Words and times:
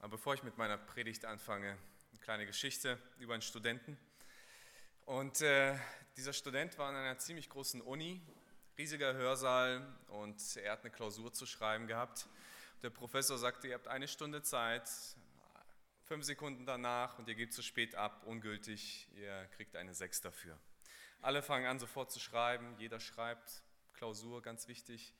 Aber 0.00 0.12
bevor 0.12 0.32
ich 0.32 0.42
mit 0.42 0.56
meiner 0.56 0.78
Predigt 0.78 1.26
anfange, 1.26 1.76
eine 2.10 2.20
kleine 2.20 2.46
Geschichte 2.46 2.98
über 3.18 3.34
einen 3.34 3.42
Studenten. 3.42 3.98
Und 5.04 5.42
äh, 5.42 5.76
dieser 6.16 6.32
Student 6.32 6.78
war 6.78 6.88
in 6.88 6.96
einer 6.96 7.18
ziemlich 7.18 7.50
großen 7.50 7.82
Uni, 7.82 8.22
riesiger 8.78 9.12
Hörsaal 9.12 9.86
und 10.08 10.56
er 10.56 10.72
hat 10.72 10.80
eine 10.80 10.90
Klausur 10.90 11.34
zu 11.34 11.44
schreiben 11.44 11.86
gehabt. 11.86 12.26
Der 12.82 12.88
Professor 12.88 13.36
sagte, 13.36 13.68
ihr 13.68 13.74
habt 13.74 13.88
eine 13.88 14.08
Stunde 14.08 14.42
Zeit, 14.42 14.88
fünf 16.06 16.24
Sekunden 16.24 16.64
danach 16.64 17.18
und 17.18 17.28
ihr 17.28 17.34
gebt 17.34 17.52
zu 17.52 17.62
spät 17.62 17.94
ab, 17.94 18.22
ungültig, 18.24 19.06
ihr 19.16 19.50
kriegt 19.54 19.76
eine 19.76 19.92
Sechs 19.92 20.22
dafür. 20.22 20.58
Alle 21.20 21.42
fangen 21.42 21.66
an 21.66 21.78
sofort 21.78 22.10
zu 22.10 22.20
schreiben, 22.20 22.74
jeder 22.78 23.00
schreibt, 23.00 23.62
Klausur, 23.92 24.40
ganz 24.40 24.66
wichtig. 24.66 25.12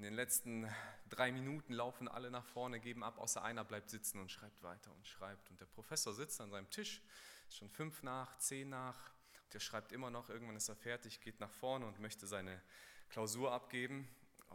In 0.00 0.04
den 0.04 0.14
letzten 0.14 0.66
drei 1.10 1.30
Minuten 1.30 1.74
laufen 1.74 2.08
alle 2.08 2.30
nach 2.30 2.46
vorne, 2.46 2.80
geben 2.80 3.04
ab, 3.04 3.18
außer 3.18 3.42
einer 3.42 3.64
bleibt 3.64 3.90
sitzen 3.90 4.18
und 4.18 4.32
schreibt 4.32 4.62
weiter 4.62 4.90
und 4.94 5.06
schreibt. 5.06 5.50
Und 5.50 5.60
der 5.60 5.66
Professor 5.66 6.14
sitzt 6.14 6.40
an 6.40 6.50
seinem 6.50 6.70
Tisch, 6.70 7.02
ist 7.46 7.58
schon 7.58 7.68
fünf 7.68 8.02
nach, 8.02 8.38
zehn 8.38 8.70
nach, 8.70 9.12
und 9.44 9.52
er 9.52 9.60
schreibt 9.60 9.92
immer 9.92 10.10
noch, 10.10 10.30
irgendwann 10.30 10.56
ist 10.56 10.70
er 10.70 10.76
fertig, 10.76 11.20
geht 11.20 11.38
nach 11.38 11.52
vorne 11.52 11.84
und 11.84 12.00
möchte 12.00 12.26
seine 12.26 12.62
Klausur 13.10 13.52
abgeben. 13.52 14.08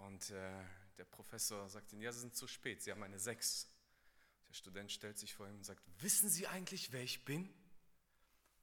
Und 0.07 0.31
äh, 0.31 0.51
der 0.97 1.05
Professor 1.05 1.69
sagt 1.69 1.93
ihm, 1.93 2.01
ja, 2.01 2.11
Sie 2.11 2.21
sind 2.21 2.35
zu 2.35 2.47
spät, 2.47 2.81
Sie 2.81 2.89
haben 2.89 3.03
eine 3.03 3.19
Sechs. 3.19 3.69
Der 4.49 4.55
Student 4.55 4.91
stellt 4.91 5.19
sich 5.19 5.35
vor 5.35 5.47
ihm 5.47 5.57
und 5.57 5.63
sagt, 5.63 5.83
wissen 5.99 6.27
Sie 6.27 6.47
eigentlich, 6.47 6.91
wer 6.91 7.03
ich 7.03 7.23
bin? 7.23 7.53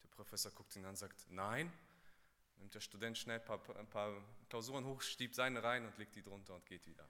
Der 0.03 0.09
Professor 0.09 0.51
guckt 0.51 0.75
ihn 0.75 0.83
an 0.83 0.91
und 0.91 0.97
sagt, 0.97 1.27
nein 1.29 1.73
nimmt 2.63 2.75
der 2.77 2.81
Student 2.81 3.19
schnell 3.19 3.41
ein 3.41 3.45
paar, 3.45 3.61
ein 3.77 3.89
paar 3.89 4.13
Klausuren 4.49 4.85
hoch, 4.85 5.03
stiebt 5.03 5.35
seine 5.35 5.65
rein 5.65 5.85
und 5.85 5.99
legt 5.99 6.15
die 6.15 6.23
drunter 6.23 6.55
und 6.55 6.65
geht 6.65 6.87
wieder. 6.87 7.05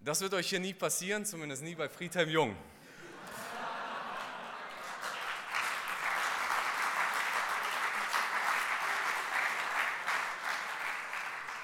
Das 0.00 0.20
wird 0.20 0.34
euch 0.34 0.48
hier 0.48 0.58
nie 0.58 0.74
passieren, 0.74 1.24
zumindest 1.24 1.62
nie 1.62 1.76
bei 1.76 1.88
Friedhelm 1.88 2.28
Jung. 2.28 2.56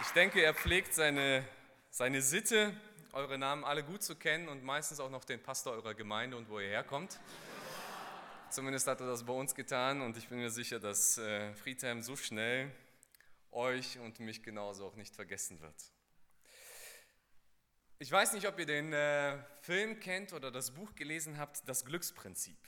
Ich 0.03 0.11
denke, 0.14 0.41
er 0.41 0.55
pflegt 0.55 0.95
seine, 0.95 1.45
seine 1.91 2.23
Sitte, 2.23 2.77
eure 3.12 3.39
Namen 3.39 3.64
alle 3.64 3.83
gut 3.83 4.05
zu 4.05 4.14
kennen 4.14 4.48
und 4.48 4.62
meistens 4.62 5.01
auch 5.01 5.11
noch 5.11 5.25
den 5.25 5.42
Pastor 5.42 5.73
eurer 5.73 5.95
Gemeinde 5.95 6.37
und 6.37 6.48
wo 6.48 6.61
ihr 6.61 6.69
herkommt. 6.69 7.19
Zumindest 8.53 8.86
hat 8.86 9.00
er 9.00 9.06
das 9.06 9.25
bei 9.25 9.33
uns 9.33 9.55
getan 9.55 10.03
und 10.03 10.19
ich 10.19 10.28
bin 10.28 10.36
mir 10.36 10.50
sicher, 10.50 10.78
dass 10.78 11.17
äh, 11.17 11.55
Friedhelm 11.55 12.03
so 12.03 12.17
schnell 12.17 12.70
euch 13.50 13.98
und 13.98 14.20
mich 14.20 14.42
genauso 14.42 14.84
auch 14.84 14.95
nicht 14.95 15.14
vergessen 15.14 15.58
wird. 15.62 15.75
Ich 17.98 18.12
weiß 18.12 18.34
nicht, 18.34 18.47
ob 18.47 18.58
ihr 18.58 18.67
den 18.67 18.92
äh, 18.92 19.39
Film 19.62 20.00
kennt 20.00 20.34
oder 20.34 20.50
das 20.50 20.73
Buch 20.73 20.95
gelesen 20.95 21.39
habt, 21.39 21.67
Das 21.67 21.86
Glücksprinzip. 21.86 22.58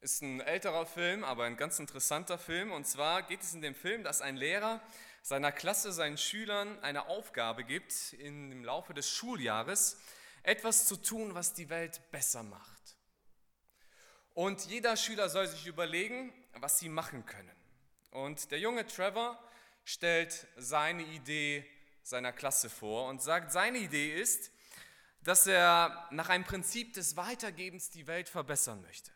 Ist 0.00 0.20
ein 0.22 0.40
älterer 0.40 0.84
Film, 0.84 1.22
aber 1.22 1.44
ein 1.44 1.56
ganz 1.56 1.78
interessanter 1.78 2.36
Film. 2.36 2.72
Und 2.72 2.88
zwar 2.88 3.22
geht 3.22 3.42
es 3.42 3.54
in 3.54 3.62
dem 3.62 3.76
Film, 3.76 4.02
dass 4.02 4.20
ein 4.20 4.36
Lehrer 4.36 4.82
seiner 5.22 5.52
Klasse, 5.52 5.92
seinen 5.92 6.18
Schülern 6.18 6.80
eine 6.80 7.06
Aufgabe 7.06 7.62
gibt, 7.62 8.14
im 8.14 8.64
Laufe 8.64 8.94
des 8.94 9.08
Schuljahres 9.08 9.96
etwas 10.42 10.88
zu 10.88 10.96
tun, 10.96 11.36
was 11.36 11.54
die 11.54 11.68
Welt 11.68 12.00
besser 12.10 12.42
macht. 12.42 12.73
Und 14.34 14.66
jeder 14.66 14.96
Schüler 14.96 15.28
soll 15.28 15.46
sich 15.46 15.66
überlegen, 15.66 16.32
was 16.54 16.78
sie 16.78 16.88
machen 16.88 17.24
können. 17.24 17.54
Und 18.10 18.50
der 18.50 18.58
junge 18.58 18.86
Trevor 18.86 19.38
stellt 19.84 20.46
seine 20.56 21.02
Idee 21.02 21.64
seiner 22.02 22.32
Klasse 22.32 22.68
vor 22.68 23.08
und 23.08 23.22
sagt, 23.22 23.50
seine 23.50 23.78
Idee 23.78 24.14
ist, 24.14 24.50
dass 25.22 25.46
er 25.46 26.06
nach 26.10 26.28
einem 26.28 26.44
Prinzip 26.44 26.92
des 26.92 27.16
Weitergebens 27.16 27.90
die 27.90 28.06
Welt 28.06 28.28
verbessern 28.28 28.82
möchte. 28.82 29.10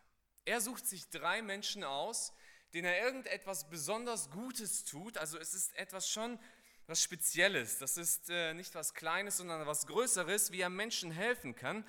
Er 0.46 0.60
sucht 0.60 0.86
sich 0.86 1.10
drei 1.10 1.42
Menschen 1.42 1.84
aus, 1.84 2.32
denen 2.72 2.86
er 2.86 3.04
irgendetwas 3.04 3.68
besonders 3.68 4.30
Gutes 4.30 4.84
tut. 4.84 5.18
Also 5.18 5.38
es 5.38 5.52
ist 5.52 5.76
etwas 5.76 6.08
schon 6.08 6.38
was 6.86 7.02
Spezielles. 7.02 7.76
Das 7.78 7.98
ist 7.98 8.30
äh, 8.30 8.54
nicht 8.54 8.74
was 8.74 8.94
Kleines, 8.94 9.36
sondern 9.36 9.66
was 9.66 9.86
Größeres, 9.86 10.50
wie 10.52 10.62
er 10.62 10.70
Menschen 10.70 11.10
helfen 11.10 11.54
kann. 11.54 11.84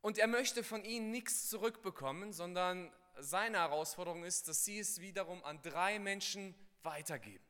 Und 0.00 0.18
er 0.18 0.26
möchte 0.26 0.62
von 0.62 0.84
ihnen 0.84 1.10
nichts 1.10 1.48
zurückbekommen, 1.48 2.32
sondern 2.32 2.92
seine 3.18 3.58
Herausforderung 3.58 4.24
ist, 4.24 4.48
dass 4.48 4.64
sie 4.64 4.78
es 4.78 5.00
wiederum 5.00 5.42
an 5.44 5.60
drei 5.62 5.98
Menschen 5.98 6.54
weitergeben. 6.82 7.44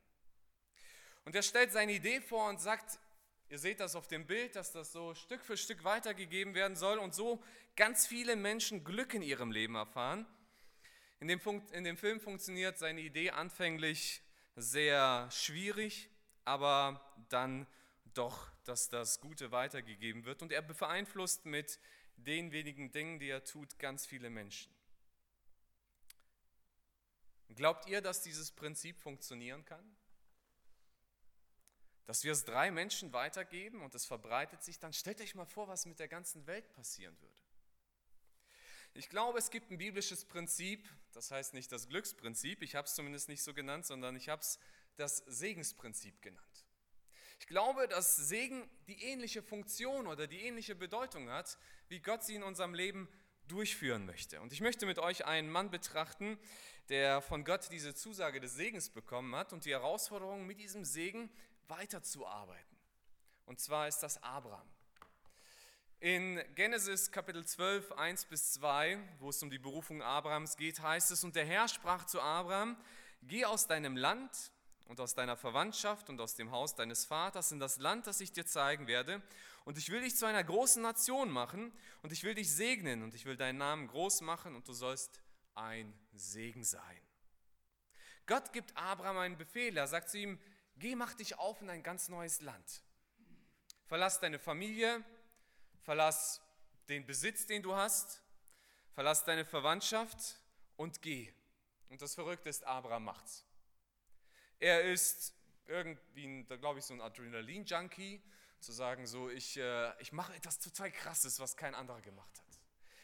Und 1.25 1.35
er 1.35 1.43
stellt 1.43 1.73
seine 1.73 1.93
Idee 1.93 2.21
vor 2.21 2.49
und 2.49 2.61
sagt, 2.61 2.99
ihr 3.51 3.59
seht 3.59 3.81
das 3.81 3.95
auf 3.97 4.09
dem 4.09 4.27
Bild, 4.27 4.57
dass 4.57 4.73
das 4.73 4.93
so 4.93 5.15
Stück 5.15 5.45
für 5.45 5.57
Stück 5.57 5.85
weitergegeben 5.85 6.55
werden 6.55 6.77
soll 6.77 6.99
und 6.99 7.15
so 7.15 7.43
ganz 7.77 8.07
viele 8.07 8.35
Menschen 8.35 8.83
Glück 8.83 9.13
in 9.13 9.23
ihrem 9.23 9.53
Leben 9.53 9.75
erfahren. 9.75 10.27
In 11.21 11.29
dem, 11.29 11.41
Punkt, 11.41 11.71
in 11.73 11.85
dem 11.85 11.97
Film 11.97 12.21
funktioniert 12.21 12.79
seine 12.79 13.01
Idee 13.01 13.31
anfänglich 13.31 14.23
sehr 14.57 15.29
schwierig, 15.31 16.09
aber 16.45 17.01
dann 17.29 17.67
doch, 18.15 18.51
dass 18.65 18.89
das 18.89 19.21
Gute 19.21 19.51
weitergegeben 19.51 20.25
wird. 20.25 20.43
Und 20.43 20.53
er 20.53 20.63
beeinflusst 20.63 21.45
mit 21.45 21.79
den 22.19 22.53
wenigen 22.53 22.91
Dingen, 22.91 23.19
die 23.19 23.29
er 23.29 23.45
tut, 23.45 23.79
ganz 23.79 24.07
viele 24.07 24.31
Menschen. 24.31 24.73
Glaubt 27.55 27.89
ihr, 27.89 28.01
dass 28.01 28.23
dieses 28.23 28.51
Prinzip 28.53 29.01
funktionieren 29.01 29.65
kann? 29.65 29.97
Dass 32.05 32.25
wir 32.25 32.33
es 32.33 32.45
drei 32.45 32.71
Menschen 32.71 33.13
weitergeben 33.13 33.83
und 33.83 33.95
es 33.95 34.05
verbreitet 34.05 34.63
sich, 34.63 34.79
dann 34.79 34.93
stellt 34.93 35.21
euch 35.21 35.35
mal 35.35 35.47
vor, 35.47 35.69
was 35.69 35.87
mit 35.87 35.99
der 35.99 36.09
ganzen 36.09 36.47
Welt 36.47 36.73
passieren 36.73 37.19
würde. 37.21 37.35
Ich 38.95 39.09
glaube, 39.09 39.39
es 39.39 39.51
gibt 39.51 39.71
ein 39.71 39.79
biblisches 39.79 40.25
Prinzip, 40.25 40.89
das 41.13 41.31
heißt 41.31 41.55
nicht 41.55 41.71
das 41.71 41.89
Glücksprinzip, 41.89 42.63
ich 42.63 42.75
habe 42.75 42.87
es 42.87 42.95
zumindest 42.95 43.29
nicht 43.29 43.43
so 43.43 43.55
genannt, 43.55 43.87
sondern 43.87 44.17
ich 44.17 44.29
habe 44.29 44.41
es 44.41 44.59
das 44.97 45.19
Segensprinzip 45.27 46.21
genannt. 46.23 46.68
Ich 47.39 47.47
glaube, 47.47 47.89
dass 47.89 48.17
Segen 48.17 48.69
die 48.89 49.03
ähnliche 49.05 49.43
Funktion 49.43 50.07
oder 50.07 50.27
die 50.27 50.41
ähnliche 50.41 50.75
Bedeutung 50.75 51.31
hat, 51.31 51.57
wie 51.89 52.01
Gott 52.01 52.25
sie 52.25 52.35
in 52.35 52.43
unserem 52.43 52.75
Leben 52.75 53.09
durchführen 53.47 54.07
möchte. 54.07 54.41
Und 54.41 54.53
ich 54.53 54.61
möchte 54.61 54.87
mit 54.87 54.99
euch 54.99 55.25
einen 55.25 55.49
Mann 55.51 55.71
betrachten, 55.71 56.39
der 56.89 57.23
von 57.23 57.45
Gott 57.45 57.71
diese 57.71 57.95
Zusage 57.95 58.41
des 58.41 58.55
Segens 58.55 58.91
bekommen 58.91 59.35
hat 59.35 59.53
und 59.53 59.65
die 59.65 59.71
Herausforderung, 59.71 60.47
mit 60.47 60.59
diesem 60.59 60.85
Segen 60.85 61.31
weiterzuarbeiten. 61.69 62.77
Und 63.47 63.61
zwar 63.61 63.89
ist 63.89 64.01
das 64.01 64.23
Abraham. 64.23 64.69
In 66.01 66.43
Genesis 66.55 67.11
Kapitel 67.11 67.45
12, 67.45 67.93
1 67.93 68.27
bis 68.27 68.53
2, 68.53 68.99
wo 69.19 69.31
es 69.31 69.43
um 69.43 69.51
die 69.51 69.59
Berufung 69.59 70.03
Abrahams 70.03 70.57
geht, 70.57 70.81
heißt 70.81 71.11
es, 71.11 71.25
und 71.25 71.35
der 71.35 71.45
Herr 71.45 71.69
sprach 71.69 72.05
zu 72.05 72.21
Abraham, 72.21 72.77
geh 73.23 73.45
aus 73.45 73.67
deinem 73.67 73.97
Land 73.97 74.53
und 74.89 75.01
aus 75.01 75.15
deiner 75.15 75.37
Verwandtschaft 75.37 76.09
und 76.09 76.21
aus 76.21 76.35
dem 76.35 76.51
Haus 76.51 76.75
deines 76.75 77.05
Vaters 77.05 77.53
in 77.53 77.61
das 77.61 77.79
Land, 77.79 78.07
das 78.07 78.21
ich 78.21 78.33
dir 78.33 78.47
zeigen 78.47 78.87
werde. 78.87 79.23
Und 79.65 79.77
ich 79.77 79.91
will 79.91 80.01
dich 80.01 80.17
zu 80.17 80.27
einer 80.27 80.43
großen 80.43 80.83
Nation 80.83 81.31
machen 81.31 81.73
und 82.03 82.11
ich 82.11 82.25
will 82.25 82.35
dich 82.35 82.53
segnen 82.53 83.03
und 83.03 83.15
ich 83.15 83.27
will 83.27 83.37
deinen 83.37 83.59
Namen 83.59 83.87
groß 83.87 84.23
machen 84.23 84.57
und 84.57 84.67
du 84.67 84.73
sollst 84.73 85.21
ein 85.55 85.93
Segen 86.15 86.65
sein. 86.65 87.01
Gott 88.27 88.53
gibt 88.53 88.77
Abraham 88.77 89.19
einen 89.19 89.37
Befehl. 89.37 89.77
Er 89.77 89.87
sagt 89.87 90.09
zu 90.11 90.19
ihm, 90.19 90.41
geh, 90.77 90.97
mach 90.97 91.15
dich 91.15 91.39
auf 91.39 91.61
in 91.61 91.69
ein 91.69 91.83
ganz 91.83 92.09
neues 92.09 92.41
Land. 92.41 92.83
Verlass 93.87 94.21
deine 94.21 94.39
Familie, 94.39 95.05
verlass 95.83 96.41
den 96.89 97.05
Besitz, 97.07 97.47
den 97.47 97.63
du 97.63 97.75
hast, 97.75 98.23
verlass 98.93 99.25
deine 99.25 99.45
Verwandtschaft 99.45 100.39
und 100.77 101.03
geh. 101.03 101.33
Und 101.91 102.01
das 102.01 102.15
Verrückte 102.15 102.49
ist, 102.49 102.65
Abraham 102.65 103.05
macht's. 103.05 103.48
Er 104.59 104.83
ist 104.83 105.35
irgendwie, 105.67 106.45
glaube 106.59 106.79
ich, 106.79 106.85
so 106.85 106.95
ein 106.95 107.01
Adrenalin-Junkie, 107.01 108.23
zu 108.61 108.73
sagen, 108.73 109.07
so, 109.07 109.29
ich, 109.31 109.57
äh, 109.57 109.93
ich 110.01 110.13
mache 110.13 110.35
etwas 110.35 110.59
total 110.59 110.91
Krasses, 110.91 111.39
was 111.39 111.57
kein 111.57 111.75
anderer 111.75 112.01
gemacht 112.01 112.39
hat. 112.39 112.49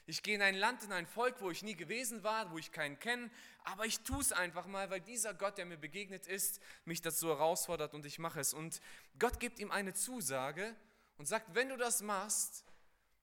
Ich 0.07 0.23
gehe 0.23 0.35
in 0.35 0.43
ein 0.43 0.55
Land, 0.55 0.83
in 0.83 0.93
ein 0.93 1.07
Volk, 1.07 1.41
wo 1.41 1.51
ich 1.51 1.63
nie 1.63 1.75
gewesen 1.75 2.23
war, 2.23 2.51
wo 2.51 2.59
ich 2.59 2.73
keinen 2.73 2.99
kenne, 2.99 3.31
aber 3.63 3.87
ich 3.87 4.01
tue 4.01 4.21
es 4.21 4.33
einfach 4.33 4.67
mal, 4.67 4.91
weil 4.91 5.01
dieser 5.01 5.33
Gott, 5.33 5.57
der 5.57 5.65
mir 5.65 5.79
begegnet 5.79 6.27
ist, 6.27 6.61
mich 6.85 7.01
dazu 7.01 7.29
herausfordert 7.29 7.95
und 7.95 8.05
ich 8.05 8.19
mache 8.19 8.41
es. 8.41 8.53
Und 8.53 8.83
Gott 9.19 9.41
gibt 9.41 9.59
ihm 9.61 9.71
eine 9.71 9.95
Zusage 9.95 10.77
und 11.17 11.27
sagt, 11.27 11.55
wenn 11.55 11.71
du 11.71 11.79
das 11.79 12.03
machst, 12.03 12.65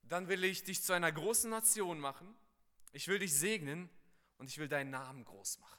dann 0.02 0.26
will 0.26 0.42
ich 0.42 0.64
dich 0.64 0.82
zu 0.82 0.92
einer 0.92 1.12
großen 1.12 1.50
Nation 1.50 2.00
machen, 2.00 2.34
ich 2.92 3.06
will 3.06 3.20
dich 3.20 3.38
segnen 3.38 3.88
und 4.38 4.48
ich 4.50 4.58
will 4.58 4.68
deinen 4.68 4.90
Namen 4.90 5.24
groß 5.24 5.60
machen. 5.60 5.78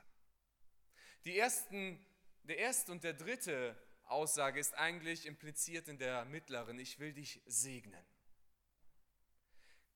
Die 1.26 1.38
ersten 1.38 2.00
der 2.44 2.58
erste 2.58 2.92
und 2.92 3.04
der 3.04 3.14
dritte 3.14 3.76
Aussage 4.06 4.60
ist 4.60 4.74
eigentlich 4.76 5.26
impliziert 5.26 5.88
in 5.88 5.98
der 5.98 6.26
mittleren, 6.26 6.78
ich 6.80 7.00
will 7.00 7.14
dich 7.14 7.42
segnen. 7.46 8.06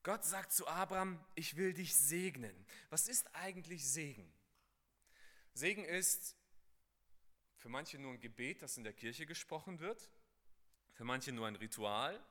Gott 0.04 0.24
sagt 0.24 0.54
zu 0.54 0.68
Abraham, 0.68 1.24
ich 1.36 1.58
will 1.58 1.74
dich 1.74 1.96
segnen. 1.96 2.66
Was 2.90 3.10
ist 3.10 3.28
eigentlich 3.36 3.86
Segen? 3.86 4.32
Segen 5.54 5.84
ist 5.84 6.38
für 7.58 7.68
manche 7.68 8.00
nur 8.00 8.14
ein 8.14 8.20
Gebet, 8.20 8.62
das 8.62 8.78
in 8.78 8.86
der 8.86 8.94
Kirche 8.94 9.26
gesprochen 9.26 9.80
wird, 9.80 10.10
für 10.94 11.04
manche 11.04 11.34
nur 11.34 11.48
ein 11.48 11.58
Ritual, 11.58 12.24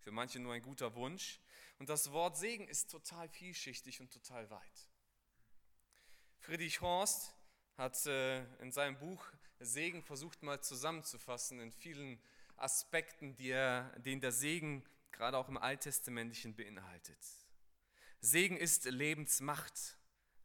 für 0.00 0.12
manche 0.12 0.38
nur 0.38 0.52
ein 0.52 0.62
guter 0.62 0.94
Wunsch. 0.94 1.40
Und 1.78 1.88
das 1.88 2.12
Wort 2.12 2.36
Segen 2.36 2.68
ist 2.68 2.90
total 2.90 3.28
vielschichtig 3.28 4.00
und 4.00 4.12
total 4.12 4.48
weit. 4.50 4.88
Friedrich 6.38 6.80
Horst 6.80 7.34
hat 7.76 8.06
äh, 8.06 8.44
in 8.60 8.70
seinem 8.70 8.98
Buch 8.98 9.24
Segen 9.60 10.02
versucht 10.02 10.42
mal 10.42 10.60
zusammenzufassen 10.60 11.60
in 11.60 11.72
vielen 11.72 12.20
Aspekten, 12.56 13.36
die 13.36 13.50
er, 13.50 13.90
den 13.98 14.20
der 14.20 14.32
Segen 14.32 14.84
gerade 15.12 15.36
auch 15.36 15.48
im 15.48 15.56
Alttestamentlichen 15.56 16.54
beinhaltet. 16.54 17.18
Segen 18.20 18.56
ist 18.56 18.84
Lebensmacht, 18.84 19.96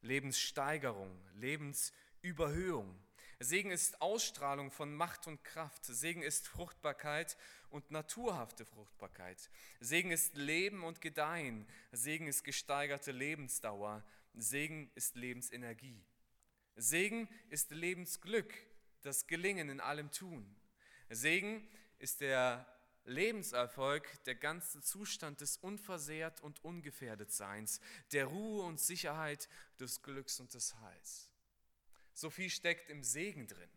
Lebenssteigerung, 0.01 1.17
Lebensüberhöhung. 1.35 2.99
Segen 3.39 3.71
ist 3.71 4.01
Ausstrahlung 4.01 4.71
von 4.71 4.95
Macht 4.95 5.27
und 5.27 5.43
Kraft. 5.43 5.85
Segen 5.85 6.21
ist 6.21 6.47
Fruchtbarkeit 6.47 7.37
und 7.69 7.91
naturhafte 7.91 8.65
Fruchtbarkeit. 8.65 9.49
Segen 9.79 10.11
ist 10.11 10.35
Leben 10.35 10.83
und 10.83 11.01
Gedeihen. 11.01 11.67
Segen 11.91 12.27
ist 12.27 12.43
gesteigerte 12.43 13.11
Lebensdauer. 13.11 14.03
Segen 14.33 14.89
ist 14.95 15.15
Lebensenergie. 15.15 16.03
Segen 16.75 17.27
ist 17.49 17.71
Lebensglück, 17.71 18.53
das 19.03 19.27
Gelingen 19.27 19.69
in 19.69 19.79
allem 19.79 20.11
Tun. 20.11 20.55
Segen 21.09 21.67
ist 21.99 22.21
der 22.21 22.65
Lebenserfolg, 23.05 24.23
der 24.23 24.35
ganze 24.35 24.81
Zustand 24.81 25.41
des 25.41 25.57
Unversehrt 25.57 26.41
und 26.41 26.63
Ungefährdetseins, 26.63 27.81
der 28.11 28.25
Ruhe 28.25 28.63
und 28.63 28.79
Sicherheit, 28.79 29.49
des 29.79 30.01
Glücks 30.01 30.39
und 30.39 30.53
des 30.53 30.75
Heils. 30.79 31.29
So 32.13 32.29
viel 32.29 32.49
steckt 32.49 32.89
im 32.89 33.03
Segen 33.03 33.47
drin. 33.47 33.69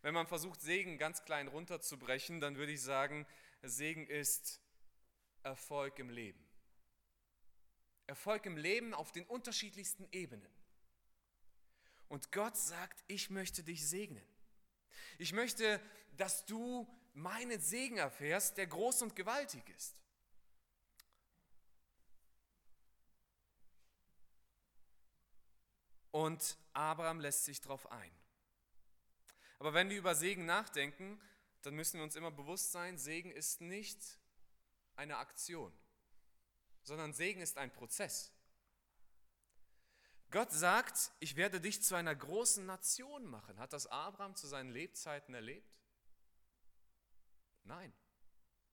Wenn 0.00 0.14
man 0.14 0.26
versucht, 0.26 0.60
Segen 0.60 0.96
ganz 0.96 1.24
klein 1.24 1.48
runterzubrechen, 1.48 2.40
dann 2.40 2.56
würde 2.56 2.72
ich 2.72 2.82
sagen, 2.82 3.26
Segen 3.62 4.06
ist 4.06 4.60
Erfolg 5.42 5.98
im 5.98 6.08
Leben. 6.08 6.44
Erfolg 8.06 8.46
im 8.46 8.56
Leben 8.56 8.94
auf 8.94 9.12
den 9.12 9.26
unterschiedlichsten 9.26 10.08
Ebenen. 10.12 10.50
Und 12.08 12.32
Gott 12.32 12.56
sagt, 12.56 13.04
ich 13.06 13.30
möchte 13.30 13.62
dich 13.62 13.86
segnen. 13.86 14.24
Ich 15.18 15.32
möchte, 15.32 15.80
dass 16.16 16.46
du 16.46 16.86
meinen 17.12 17.60
Segen 17.60 17.98
erfährst, 17.98 18.56
der 18.56 18.66
groß 18.66 19.02
und 19.02 19.16
gewaltig 19.16 19.68
ist. 19.76 19.96
Und 26.10 26.56
Abraham 26.72 27.20
lässt 27.20 27.44
sich 27.44 27.60
darauf 27.60 27.90
ein. 27.90 28.10
Aber 29.58 29.74
wenn 29.74 29.90
wir 29.90 29.98
über 29.98 30.14
Segen 30.14 30.46
nachdenken, 30.46 31.20
dann 31.62 31.74
müssen 31.74 31.98
wir 31.98 32.04
uns 32.04 32.16
immer 32.16 32.30
bewusst 32.30 32.72
sein, 32.72 32.96
Segen 32.96 33.30
ist 33.30 33.60
nicht 33.60 34.18
eine 34.96 35.18
Aktion, 35.18 35.72
sondern 36.82 37.12
Segen 37.12 37.40
ist 37.40 37.58
ein 37.58 37.72
Prozess. 37.72 38.32
Gott 40.30 40.52
sagt, 40.52 41.10
ich 41.20 41.36
werde 41.36 41.60
dich 41.60 41.82
zu 41.82 41.94
einer 41.94 42.14
großen 42.14 42.66
Nation 42.66 43.26
machen. 43.26 43.58
Hat 43.58 43.72
das 43.72 43.86
Abraham 43.86 44.34
zu 44.36 44.46
seinen 44.46 44.70
Lebzeiten 44.70 45.34
erlebt? 45.34 45.74
Nein. 47.64 47.92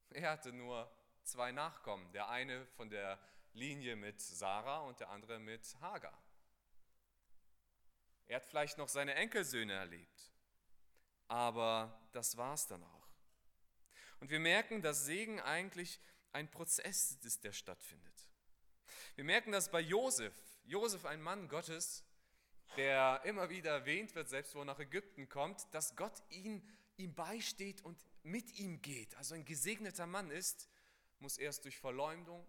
Er 0.09 0.31
hatte 0.31 0.51
nur 0.51 0.91
zwei 1.23 1.51
Nachkommen. 1.51 2.11
Der 2.11 2.29
eine 2.29 2.65
von 2.77 2.89
der 2.89 3.19
Linie 3.53 3.95
mit 3.95 4.19
Sarah 4.19 4.79
und 4.79 4.99
der 4.99 5.09
andere 5.09 5.39
mit 5.39 5.79
Hagar. 5.79 6.21
Er 8.27 8.37
hat 8.37 8.45
vielleicht 8.45 8.77
noch 8.77 8.89
seine 8.89 9.13
Enkelsöhne 9.15 9.73
erlebt. 9.73 10.31
Aber 11.27 12.07
das 12.11 12.37
war 12.37 12.53
es 12.53 12.67
dann 12.67 12.83
auch. 12.83 13.07
Und 14.19 14.29
wir 14.29 14.39
merken, 14.39 14.81
dass 14.81 15.05
Segen 15.05 15.39
eigentlich 15.39 15.99
ein 16.31 16.49
Prozess 16.51 17.17
ist, 17.23 17.43
der 17.43 17.53
stattfindet. 17.53 18.29
Wir 19.15 19.23
merken 19.23 19.51
das 19.51 19.71
bei 19.71 19.79
Josef. 19.79 20.33
Josef, 20.65 21.05
ein 21.05 21.21
Mann 21.21 21.47
Gottes, 21.47 22.03
der 22.75 23.21
immer 23.23 23.49
wieder 23.49 23.71
erwähnt 23.71 24.15
wird, 24.15 24.29
selbst 24.29 24.55
wo 24.55 24.59
er 24.59 24.65
nach 24.65 24.79
Ägypten 24.79 25.29
kommt, 25.29 25.67
dass 25.73 25.95
Gott 25.95 26.23
ihn, 26.29 26.67
ihm 26.97 27.13
beisteht 27.13 27.81
und 27.81 28.03
mit 28.23 28.57
ihm 28.59 28.81
geht. 28.81 29.15
Also 29.15 29.35
ein 29.35 29.45
gesegneter 29.45 30.07
Mann 30.07 30.31
ist, 30.31 30.67
muss 31.19 31.37
erst 31.37 31.65
durch 31.65 31.77
Verleumdung, 31.77 32.45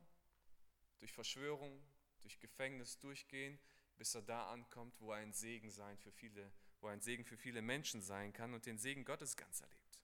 durch 0.99 1.13
Verschwörung, 1.13 1.81
durch 2.23 2.41
Gefängnis 2.41 2.99
durchgehen, 2.99 3.59
bis 3.99 4.15
er 4.15 4.23
da 4.23 4.51
ankommt, 4.51 4.99
wo 5.01 5.13
er 5.13 5.19
ein 5.19 5.33
Segen 5.33 5.71
sein 5.71 5.97
für 5.99 6.11
viele, 6.11 6.51
wo 6.81 6.89
er 6.89 6.95
ein 6.95 7.03
Segen 7.03 7.25
für 7.25 7.37
viele 7.37 7.63
Menschen 7.63 8.03
sein 8.03 8.33
kann 8.33 8.55
und 8.55 8.67
den 8.67 8.79
Segen 8.79 9.05
Gottes 9.05 9.37
ganz 9.37 9.61
erlebt. 9.61 10.01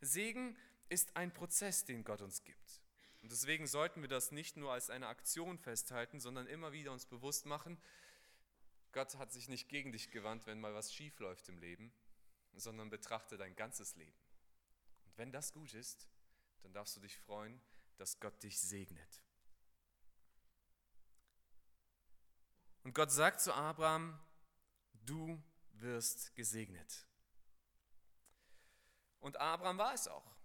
Segen 0.00 0.56
ist 0.88 1.16
ein 1.16 1.32
Prozess, 1.32 1.84
den 1.84 2.02
Gott 2.02 2.22
uns 2.22 2.42
gibt. 2.44 2.81
Und 3.22 3.30
deswegen 3.30 3.66
sollten 3.66 4.02
wir 4.02 4.08
das 4.08 4.32
nicht 4.32 4.56
nur 4.56 4.72
als 4.72 4.90
eine 4.90 5.06
Aktion 5.06 5.58
festhalten, 5.58 6.20
sondern 6.20 6.46
immer 6.46 6.72
wieder 6.72 6.92
uns 6.92 7.06
bewusst 7.06 7.46
machen, 7.46 7.80
Gott 8.92 9.14
hat 9.16 9.32
sich 9.32 9.48
nicht 9.48 9.68
gegen 9.68 9.92
dich 9.92 10.10
gewandt, 10.10 10.46
wenn 10.46 10.60
mal 10.60 10.74
was 10.74 10.92
schief 10.92 11.18
läuft 11.18 11.48
im 11.48 11.58
Leben, 11.58 11.92
sondern 12.52 12.90
betrachte 12.90 13.38
dein 13.38 13.56
ganzes 13.56 13.96
Leben. 13.96 14.18
Und 15.06 15.16
wenn 15.16 15.32
das 15.32 15.52
gut 15.52 15.72
ist, 15.72 16.08
dann 16.62 16.74
darfst 16.74 16.96
du 16.96 17.00
dich 17.00 17.16
freuen, 17.16 17.60
dass 17.96 18.20
Gott 18.20 18.42
dich 18.42 18.60
segnet. 18.60 19.22
Und 22.82 22.94
Gott 22.94 23.10
sagt 23.10 23.40
zu 23.40 23.54
Abraham, 23.54 24.18
du 24.92 25.42
wirst 25.72 26.34
gesegnet. 26.34 27.06
Und 29.20 29.36
Abraham 29.38 29.78
war 29.78 29.94
es 29.94 30.08
auch. 30.08 30.36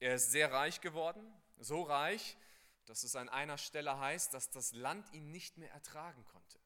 Er 0.00 0.16
ist 0.16 0.30
sehr 0.30 0.52
reich 0.52 0.80
geworden, 0.80 1.32
so 1.60 1.82
reich, 1.82 2.36
dass 2.86 3.04
es 3.04 3.16
an 3.16 3.28
einer 3.28 3.58
Stelle 3.58 3.98
heißt, 3.98 4.32
dass 4.32 4.50
das 4.50 4.72
Land 4.72 5.12
ihn 5.12 5.30
nicht 5.30 5.58
mehr 5.58 5.70
ertragen 5.72 6.24
konnte. 6.26 6.58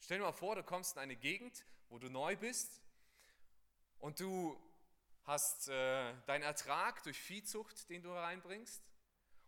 Stell 0.00 0.18
dir 0.18 0.24
mal 0.24 0.32
vor, 0.32 0.56
du 0.56 0.62
kommst 0.62 0.96
in 0.96 1.02
eine 1.02 1.16
Gegend, 1.16 1.64
wo 1.88 1.98
du 1.98 2.08
neu 2.10 2.36
bist 2.36 2.82
und 3.98 4.20
du 4.20 4.58
hast 5.24 5.68
äh, 5.68 6.14
deinen 6.26 6.42
Ertrag 6.42 7.02
durch 7.02 7.18
Viehzucht, 7.18 7.88
den 7.88 8.02
du 8.02 8.12
reinbringst. 8.12 8.82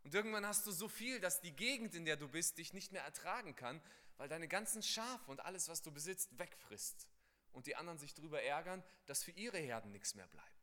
Und 0.02 0.14
irgendwann 0.14 0.46
hast 0.46 0.66
du 0.66 0.72
so 0.72 0.88
viel, 0.88 1.20
dass 1.20 1.40
die 1.40 1.52
Gegend, 1.52 1.94
in 1.94 2.04
der 2.04 2.16
du 2.16 2.28
bist, 2.28 2.58
dich 2.58 2.72
nicht 2.72 2.92
mehr 2.92 3.02
ertragen 3.02 3.54
kann, 3.56 3.82
weil 4.16 4.28
deine 4.28 4.48
ganzen 4.48 4.82
Schafe 4.82 5.30
und 5.30 5.40
alles, 5.40 5.68
was 5.68 5.82
du 5.82 5.90
besitzt, 5.90 6.38
wegfrisst. 6.38 7.08
Und 7.52 7.66
die 7.66 7.76
anderen 7.76 7.98
sich 7.98 8.14
darüber 8.14 8.42
ärgern, 8.42 8.82
dass 9.06 9.24
für 9.24 9.32
ihre 9.32 9.58
Herden 9.58 9.92
nichts 9.92 10.14
mehr 10.14 10.28
bleibt. 10.28 10.55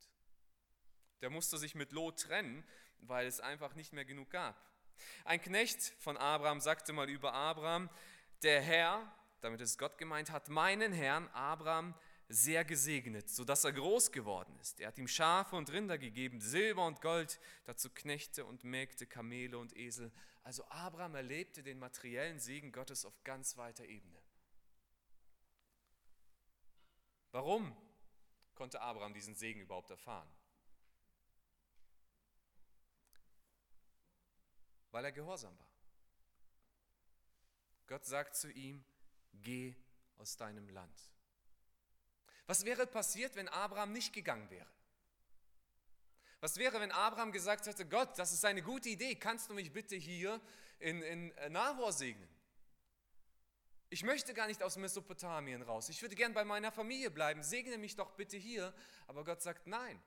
Der 1.23 1.29
musste 1.29 1.57
sich 1.57 1.73
mit 1.73 1.93
Lot 1.93 2.19
trennen, 2.19 2.65
weil 2.99 3.27
es 3.27 3.39
einfach 3.39 3.75
nicht 3.75 3.93
mehr 3.93 4.03
genug 4.03 4.29
gab. 4.29 4.61
Ein 5.23 5.41
Knecht 5.41 5.81
von 5.99 6.17
Abraham 6.17 6.59
sagte 6.59 6.91
mal 6.91 7.09
über 7.09 7.33
Abraham, 7.33 7.89
der 8.41 8.61
Herr, 8.61 9.09
damit 9.39 9.61
ist 9.61 9.79
Gott 9.79 9.97
gemeint, 9.97 10.31
hat 10.31 10.49
meinen 10.49 10.91
Herrn 10.91 11.29
Abraham 11.29 11.95
sehr 12.27 12.65
gesegnet, 12.65 13.29
sodass 13.29 13.63
er 13.63 13.71
groß 13.71 14.11
geworden 14.11 14.53
ist. 14.59 14.81
Er 14.81 14.89
hat 14.89 14.97
ihm 14.97 15.07
Schafe 15.07 15.55
und 15.55 15.71
Rinder 15.71 15.97
gegeben, 15.97 16.41
Silber 16.41 16.85
und 16.85 16.99
Gold, 16.99 17.39
dazu 17.63 17.89
Knechte 17.89 18.43
und 18.43 18.65
Mägde, 18.65 19.07
Kamele 19.07 19.57
und 19.57 19.77
Esel. 19.77 20.11
Also 20.43 20.65
Abraham 20.65 21.15
erlebte 21.15 21.63
den 21.63 21.79
materiellen 21.79 22.41
Segen 22.41 22.73
Gottes 22.73 23.05
auf 23.05 23.23
ganz 23.23 23.55
weiter 23.55 23.85
Ebene. 23.85 24.21
Warum 27.31 27.73
konnte 28.55 28.81
Abraham 28.81 29.13
diesen 29.13 29.35
Segen 29.35 29.61
überhaupt 29.61 29.89
erfahren? 29.89 30.27
Weil 34.93 35.05
er 35.05 35.11
gehorsam 35.11 35.57
war. 35.57 35.67
Gott 37.87 38.05
sagt 38.05 38.35
zu 38.35 38.49
ihm, 38.51 38.85
geh 39.33 39.75
aus 40.19 40.37
deinem 40.37 40.69
Land. 40.69 41.11
Was 42.45 42.63
wäre 42.63 42.85
passiert, 42.85 43.35
wenn 43.35 43.49
Abraham 43.49 43.91
nicht 43.91 44.13
gegangen 44.13 44.47
wäre? 44.51 44.69
Was 46.41 46.57
wäre, 46.57 46.79
wenn 46.79 46.91
Abraham 46.91 47.31
gesagt 47.31 47.65
hätte, 47.65 47.87
Gott, 47.87 48.19
das 48.19 48.33
ist 48.33 48.45
eine 48.45 48.61
gute 48.61 48.89
Idee, 48.89 49.15
kannst 49.15 49.49
du 49.49 49.55
mich 49.55 49.71
bitte 49.71 49.95
hier 49.95 50.39
in, 50.77 51.01
in 51.01 51.33
Nahor 51.51 51.91
segnen? 51.91 52.29
Ich 53.89 54.03
möchte 54.03 54.35
gar 54.35 54.45
nicht 54.45 54.61
aus 54.61 54.75
Mesopotamien 54.77 55.63
raus. 55.63 55.89
Ich 55.89 56.01
würde 56.03 56.15
gern 56.15 56.33
bei 56.33 56.45
meiner 56.45 56.71
Familie 56.71 57.09
bleiben. 57.09 57.41
Segne 57.41 57.79
mich 57.79 57.95
doch 57.95 58.11
bitte 58.11 58.37
hier. 58.37 58.73
Aber 59.07 59.23
Gott 59.23 59.41
sagt, 59.41 59.65
nein, 59.65 59.99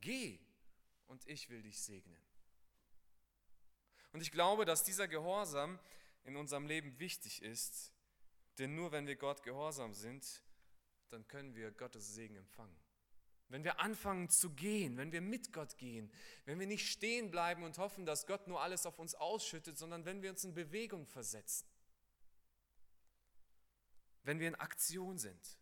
geh 0.00 0.38
und 1.06 1.26
ich 1.28 1.50
will 1.50 1.62
dich 1.62 1.78
segnen. 1.82 2.25
Und 4.16 4.22
ich 4.22 4.32
glaube, 4.32 4.64
dass 4.64 4.82
dieser 4.82 5.08
Gehorsam 5.08 5.78
in 6.24 6.36
unserem 6.36 6.66
Leben 6.66 6.98
wichtig 6.98 7.42
ist, 7.42 7.92
denn 8.58 8.74
nur 8.74 8.90
wenn 8.90 9.06
wir 9.06 9.16
Gott 9.16 9.42
gehorsam 9.42 9.92
sind, 9.92 10.42
dann 11.10 11.28
können 11.28 11.54
wir 11.54 11.70
Gottes 11.70 12.14
Segen 12.14 12.34
empfangen. 12.36 12.74
Wenn 13.50 13.62
wir 13.62 13.78
anfangen 13.78 14.30
zu 14.30 14.54
gehen, 14.54 14.96
wenn 14.96 15.12
wir 15.12 15.20
mit 15.20 15.52
Gott 15.52 15.76
gehen, 15.76 16.10
wenn 16.46 16.58
wir 16.58 16.66
nicht 16.66 16.90
stehen 16.90 17.30
bleiben 17.30 17.62
und 17.62 17.76
hoffen, 17.76 18.06
dass 18.06 18.26
Gott 18.26 18.48
nur 18.48 18.62
alles 18.62 18.86
auf 18.86 18.98
uns 18.98 19.14
ausschüttet, 19.14 19.76
sondern 19.76 20.06
wenn 20.06 20.22
wir 20.22 20.30
uns 20.30 20.44
in 20.44 20.54
Bewegung 20.54 21.06
versetzen, 21.06 21.68
wenn 24.22 24.40
wir 24.40 24.48
in 24.48 24.54
Aktion 24.54 25.18
sind. 25.18 25.58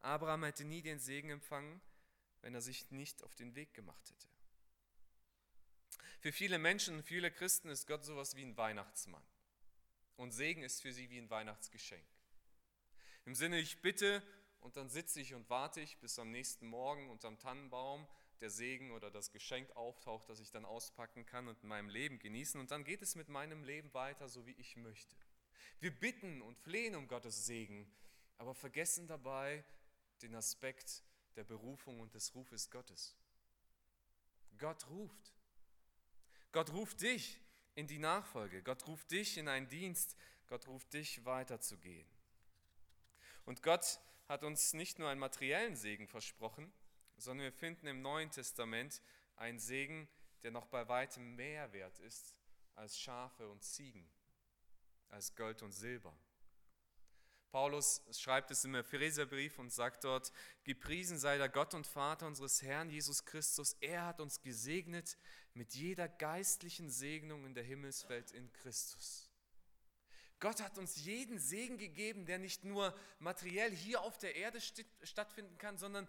Abraham 0.00 0.44
hätte 0.44 0.66
nie 0.66 0.82
den 0.82 0.98
Segen 0.98 1.30
empfangen, 1.30 1.80
wenn 2.42 2.54
er 2.54 2.60
sich 2.60 2.90
nicht 2.90 3.22
auf 3.24 3.34
den 3.34 3.54
Weg 3.54 3.72
gemacht 3.72 4.10
hätte. 4.10 4.28
Für 6.20 6.32
viele 6.32 6.58
Menschen, 6.58 7.02
viele 7.04 7.30
Christen 7.30 7.68
ist 7.68 7.86
Gott 7.86 8.04
sowas 8.04 8.34
wie 8.34 8.42
ein 8.42 8.56
Weihnachtsmann. 8.56 9.22
Und 10.16 10.32
Segen 10.32 10.62
ist 10.62 10.82
für 10.82 10.92
sie 10.92 11.10
wie 11.10 11.18
ein 11.18 11.30
Weihnachtsgeschenk. 11.30 12.04
Im 13.24 13.36
Sinne, 13.36 13.60
ich 13.60 13.80
bitte 13.82 14.22
und 14.60 14.76
dann 14.76 14.88
sitze 14.88 15.20
ich 15.20 15.34
und 15.34 15.48
warte 15.48 15.80
ich, 15.80 15.98
bis 15.98 16.18
am 16.18 16.30
nächsten 16.30 16.66
Morgen 16.66 17.08
unterm 17.08 17.38
Tannenbaum 17.38 18.08
der 18.40 18.50
Segen 18.50 18.90
oder 18.90 19.10
das 19.10 19.30
Geschenk 19.30 19.70
auftaucht, 19.76 20.28
das 20.28 20.40
ich 20.40 20.50
dann 20.50 20.64
auspacken 20.64 21.24
kann 21.24 21.46
und 21.46 21.62
in 21.62 21.68
meinem 21.68 21.88
Leben 21.88 22.18
genießen. 22.18 22.60
Und 22.60 22.72
dann 22.72 22.84
geht 22.84 23.02
es 23.02 23.14
mit 23.14 23.28
meinem 23.28 23.62
Leben 23.62 23.92
weiter, 23.94 24.28
so 24.28 24.44
wie 24.46 24.56
ich 24.58 24.76
möchte. 24.76 25.16
Wir 25.78 25.94
bitten 25.94 26.42
und 26.42 26.58
flehen 26.58 26.96
um 26.96 27.06
Gottes 27.06 27.46
Segen, 27.46 27.88
aber 28.38 28.54
vergessen 28.54 29.06
dabei 29.06 29.64
den 30.22 30.34
Aspekt 30.34 31.04
der 31.36 31.44
Berufung 31.44 32.00
und 32.00 32.14
des 32.14 32.34
Rufes 32.34 32.70
Gottes. 32.70 33.16
Gott 34.58 34.88
ruft. 34.88 35.37
Gott 36.58 36.72
ruft 36.72 37.02
dich 37.02 37.40
in 37.76 37.86
die 37.86 38.00
Nachfolge. 38.00 38.64
Gott 38.64 38.84
ruft 38.88 39.12
dich 39.12 39.38
in 39.38 39.46
einen 39.46 39.68
Dienst. 39.68 40.16
Gott 40.48 40.66
ruft 40.66 40.92
dich 40.92 41.24
weiterzugehen. 41.24 42.08
Und 43.44 43.62
Gott 43.62 44.00
hat 44.26 44.42
uns 44.42 44.72
nicht 44.72 44.98
nur 44.98 45.08
einen 45.08 45.20
materiellen 45.20 45.76
Segen 45.76 46.08
versprochen, 46.08 46.72
sondern 47.16 47.44
wir 47.44 47.52
finden 47.52 47.86
im 47.86 48.02
Neuen 48.02 48.32
Testament 48.32 49.02
einen 49.36 49.60
Segen, 49.60 50.08
der 50.42 50.50
noch 50.50 50.66
bei 50.66 50.88
weitem 50.88 51.36
mehr 51.36 51.72
wert 51.72 52.00
ist 52.00 52.34
als 52.74 52.98
Schafe 52.98 53.48
und 53.48 53.62
Ziegen, 53.62 54.10
als 55.10 55.36
Gold 55.36 55.62
und 55.62 55.70
Silber. 55.70 56.12
Paulus 57.50 58.02
schreibt 58.12 58.50
es 58.50 58.64
im 58.64 58.74
Epheserbrief 58.74 59.58
und 59.58 59.72
sagt 59.72 60.04
dort, 60.04 60.32
gepriesen 60.64 61.18
sei 61.18 61.38
der 61.38 61.48
Gott 61.48 61.74
und 61.74 61.86
Vater 61.86 62.26
unseres 62.26 62.62
Herrn 62.62 62.90
Jesus 62.90 63.24
Christus. 63.24 63.76
Er 63.80 64.04
hat 64.06 64.20
uns 64.20 64.42
gesegnet 64.42 65.16
mit 65.54 65.74
jeder 65.74 66.08
geistlichen 66.08 66.90
Segnung 66.90 67.46
in 67.46 67.54
der 67.54 67.64
Himmelswelt 67.64 68.32
in 68.32 68.52
Christus. 68.52 69.30
Gott 70.40 70.60
hat 70.60 70.78
uns 70.78 70.96
jeden 71.04 71.38
Segen 71.38 71.78
gegeben, 71.78 72.26
der 72.26 72.38
nicht 72.38 72.64
nur 72.64 72.96
materiell 73.18 73.74
hier 73.74 74.02
auf 74.02 74.18
der 74.18 74.36
Erde 74.36 74.60
stattfinden 75.02 75.58
kann, 75.58 75.78
sondern 75.78 76.06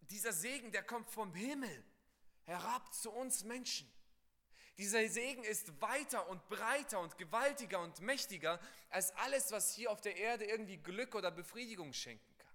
dieser 0.00 0.32
Segen, 0.32 0.72
der 0.72 0.82
kommt 0.82 1.08
vom 1.08 1.32
Himmel 1.34 1.84
herab 2.42 2.92
zu 2.92 3.10
uns 3.10 3.44
Menschen. 3.44 3.90
Dieser 4.78 5.08
Segen 5.08 5.44
ist 5.44 5.80
weiter 5.80 6.28
und 6.28 6.48
breiter 6.48 6.98
und 7.00 7.16
gewaltiger 7.16 7.80
und 7.80 8.00
mächtiger 8.00 8.58
als 8.90 9.14
alles, 9.16 9.52
was 9.52 9.72
hier 9.74 9.90
auf 9.90 10.00
der 10.00 10.16
Erde 10.16 10.44
irgendwie 10.44 10.78
Glück 10.78 11.14
oder 11.14 11.30
Befriedigung 11.30 11.92
schenken 11.92 12.36
kann. 12.38 12.54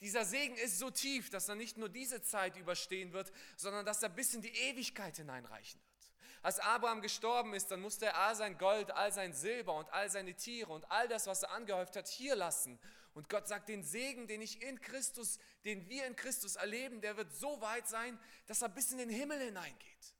Dieser 0.00 0.24
Segen 0.24 0.56
ist 0.56 0.78
so 0.78 0.90
tief, 0.90 1.30
dass 1.30 1.48
er 1.48 1.56
nicht 1.56 1.78
nur 1.78 1.88
diese 1.88 2.22
Zeit 2.22 2.56
überstehen 2.56 3.12
wird, 3.12 3.32
sondern 3.56 3.84
dass 3.84 4.02
er 4.02 4.08
bis 4.08 4.34
in 4.34 4.42
die 4.42 4.54
Ewigkeit 4.54 5.16
hineinreichen 5.16 5.80
wird. 5.80 5.92
Als 6.42 6.58
Abraham 6.58 7.00
gestorben 7.02 7.54
ist, 7.54 7.70
dann 7.70 7.80
musste 7.80 8.06
er 8.06 8.18
all 8.18 8.34
sein 8.34 8.58
Gold, 8.58 8.90
all 8.90 9.12
sein 9.12 9.32
Silber 9.32 9.74
und 9.76 9.92
all 9.92 10.10
seine 10.10 10.34
Tiere 10.34 10.72
und 10.72 10.88
all 10.90 11.06
das, 11.06 11.28
was 11.28 11.44
er 11.44 11.52
angehäuft 11.52 11.94
hat, 11.94 12.08
hier 12.08 12.34
lassen. 12.34 12.80
Und 13.14 13.28
Gott 13.28 13.46
sagt, 13.46 13.68
den 13.68 13.84
Segen, 13.84 14.26
den 14.26 14.42
ich 14.42 14.60
in 14.62 14.80
Christus, 14.80 15.38
den 15.64 15.88
wir 15.88 16.06
in 16.06 16.16
Christus 16.16 16.56
erleben, 16.56 17.00
der 17.00 17.16
wird 17.16 17.32
so 17.32 17.60
weit 17.60 17.86
sein, 17.86 18.18
dass 18.46 18.62
er 18.62 18.70
bis 18.70 18.90
in 18.90 18.98
den 18.98 19.10
Himmel 19.10 19.38
hineingeht. 19.38 20.14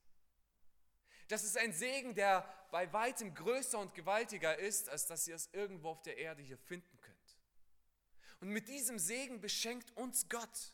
Das 1.33 1.43
ist 1.43 1.57
ein 1.57 1.73
Segen, 1.73 2.13
der 2.13 2.47
bei 2.69 2.93
weitem 2.93 3.33
größer 3.33 3.79
und 3.79 3.95
gewaltiger 3.95 4.55
ist, 4.59 4.87
als 4.87 5.07
dass 5.07 5.27
ihr 5.27 5.33
es 5.33 5.49
irgendwo 5.51 5.89
auf 5.89 6.03
der 6.03 6.19
Erde 6.19 6.43
hier 6.43 6.59
finden 6.59 7.01
könnt. 7.01 7.37
Und 8.39 8.49
mit 8.49 8.67
diesem 8.67 8.99
Segen 8.99 9.41
beschenkt 9.41 9.89
uns 9.97 10.29
Gott. 10.29 10.73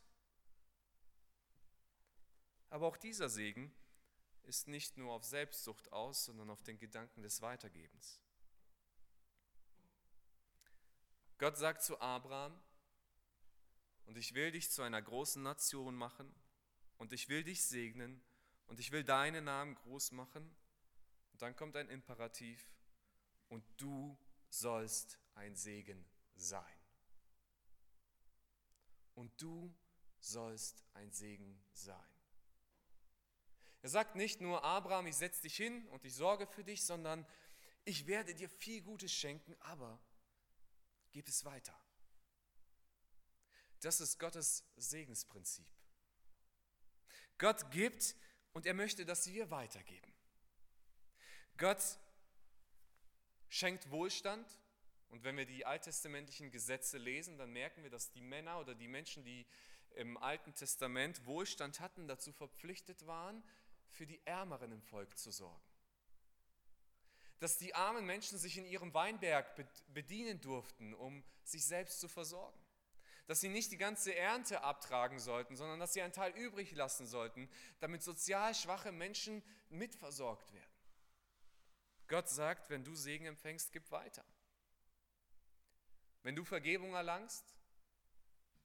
Aber 2.70 2.88
auch 2.88 2.98
dieser 2.98 3.30
Segen 3.30 3.74
ist 4.44 4.68
nicht 4.68 4.98
nur 4.98 5.14
auf 5.14 5.24
Selbstsucht 5.24 5.94
aus, 5.94 6.26
sondern 6.26 6.50
auf 6.50 6.62
den 6.62 6.78
Gedanken 6.78 7.22
des 7.22 7.42
Weitergebens. 7.42 8.20
Gott 11.38 11.56
sagt 11.56 11.84
zu 11.84 12.02
Abraham, 12.02 12.62
und 14.08 14.18
ich 14.18 14.34
will 14.34 14.52
dich 14.52 14.72
zu 14.72 14.82
einer 14.82 15.02
großen 15.02 15.42
Nation 15.42 15.96
machen, 15.96 16.36
und 16.98 17.14
ich 17.14 17.30
will 17.30 17.46
dich 17.46 17.64
segnen, 17.64 18.22
und 18.70 18.80
ich 18.80 18.92
will 18.92 19.04
deinen 19.04 19.46
Namen 19.46 19.76
groß 19.76 20.14
machen. 20.14 20.56
Und 21.32 21.42
dann 21.42 21.56
kommt 21.56 21.76
ein 21.76 21.90
Imperativ 21.90 22.72
und 23.50 23.64
du 23.78 24.18
sollst 24.50 25.20
ein 25.36 25.56
Segen 25.56 26.06
sein. 26.36 26.64
Und 29.16 29.32
du 29.42 29.76
sollst 30.20 30.84
ein 30.94 31.12
Segen 31.12 31.62
sein. 31.74 31.96
Er 33.82 33.90
sagt 33.90 34.16
nicht 34.16 34.40
nur, 34.40 34.64
Abraham, 34.64 35.08
ich 35.08 35.16
setze 35.16 35.42
dich 35.42 35.56
hin 35.56 35.88
und 35.88 36.06
ich 36.06 36.14
sorge 36.14 36.46
für 36.46 36.64
dich, 36.64 36.86
sondern 36.86 37.26
ich 37.86 38.06
werde 38.08 38.36
dir 38.36 38.50
viel 38.50 38.82
Gutes 38.82 39.12
schenken, 39.12 39.56
aber 39.62 40.00
gib 41.12 41.28
es 41.28 41.44
weiter. 41.44 41.78
Das 43.80 44.00
ist 44.02 44.20
Gottes 44.20 44.66
Segensprinzip. 44.76 45.66
Gott 47.38 47.72
gibt 47.72 48.16
und 48.54 48.66
er 48.66 48.74
möchte, 48.74 49.06
dass 49.06 49.32
wir 49.32 49.52
weitergeben. 49.52 50.14
Gott 51.58 51.82
schenkt 53.50 53.90
Wohlstand 53.92 54.48
und 55.10 55.24
wenn 55.24 55.38
wir 55.38 55.46
die 55.46 55.66
alttestamentlichen 55.66 56.52
Gesetze 56.52 56.98
lesen, 56.98 57.38
dann 57.38 57.52
merken 57.52 57.84
wir, 57.84 57.90
dass 57.90 58.12
die 58.12 58.22
Männer 58.22 58.60
oder 58.60 58.76
die 58.76 58.88
Menschen, 58.88 59.24
die 59.24 59.46
im 59.96 60.18
Alten 60.18 60.54
Testament 60.54 61.26
Wohlstand 61.26 61.80
hatten, 61.80 62.08
dazu 62.08 62.32
verpflichtet 62.32 63.06
waren, 63.08 63.44
für 63.90 64.06
die 64.06 64.22
Ärmeren 64.26 64.72
im 64.72 64.82
Volk 64.82 65.18
zu 65.18 65.32
sorgen. 65.32 65.64
Dass 67.40 67.58
die 67.58 67.74
armen 67.74 68.06
Menschen 68.06 68.38
sich 68.38 68.58
in 68.58 68.66
ihrem 68.66 68.94
Weinberg 68.94 69.66
bedienen 69.94 70.40
durften, 70.42 70.94
um 70.94 71.24
sich 71.44 71.66
selbst 71.66 72.00
zu 72.00 72.08
versorgen 72.08 72.60
dass 73.30 73.42
sie 73.42 73.50
nicht 73.50 73.72
die 73.72 73.78
ganze 73.78 74.16
Ernte 74.16 74.64
abtragen 74.64 75.20
sollten, 75.20 75.56
sondern 75.56 75.80
dass 75.80 75.94
sie 75.94 76.02
einen 76.02 76.12
Teil 76.12 76.36
übrig 76.36 76.72
lassen 76.72 77.06
sollten, 77.06 77.48
damit 77.80 78.02
sozial 78.02 78.56
schwache 78.56 78.92
Menschen 78.92 79.44
mitversorgt 79.70 80.52
werden. 80.52 80.74
Gott 82.08 82.28
sagt, 82.28 82.72
wenn 82.72 82.84
du 82.84 82.96
Segen 82.96 83.28
empfängst, 83.28 83.72
gib 83.72 83.92
weiter. 83.92 84.26
Wenn 86.24 86.36
du 86.36 86.44
Vergebung 86.44 86.96
erlangst, 86.96 87.56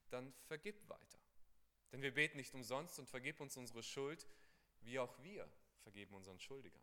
dann 0.09 0.33
vergib 0.47 0.89
weiter. 0.89 1.19
Denn 1.93 2.01
wir 2.01 2.15
beten 2.15 2.39
nicht 2.39 2.55
umsonst 2.55 2.99
und 2.99 3.11
vergib 3.11 3.41
uns 3.41 3.59
unsere 3.59 3.83
Schuld, 3.83 4.27
wie 4.81 4.99
auch 4.99 5.23
wir 5.23 5.47
vergeben 5.83 6.15
unseren 6.15 6.41
Schuldigern. 6.41 6.83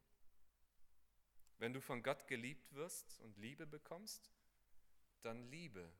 Wenn 1.57 1.73
du 1.73 1.81
von 1.81 2.03
Gott 2.03 2.27
geliebt 2.27 2.75
wirst 2.75 3.19
und 3.21 3.37
Liebe 3.37 3.65
bekommst, 3.65 4.31
dann 5.23 5.49
liebe 5.49 5.91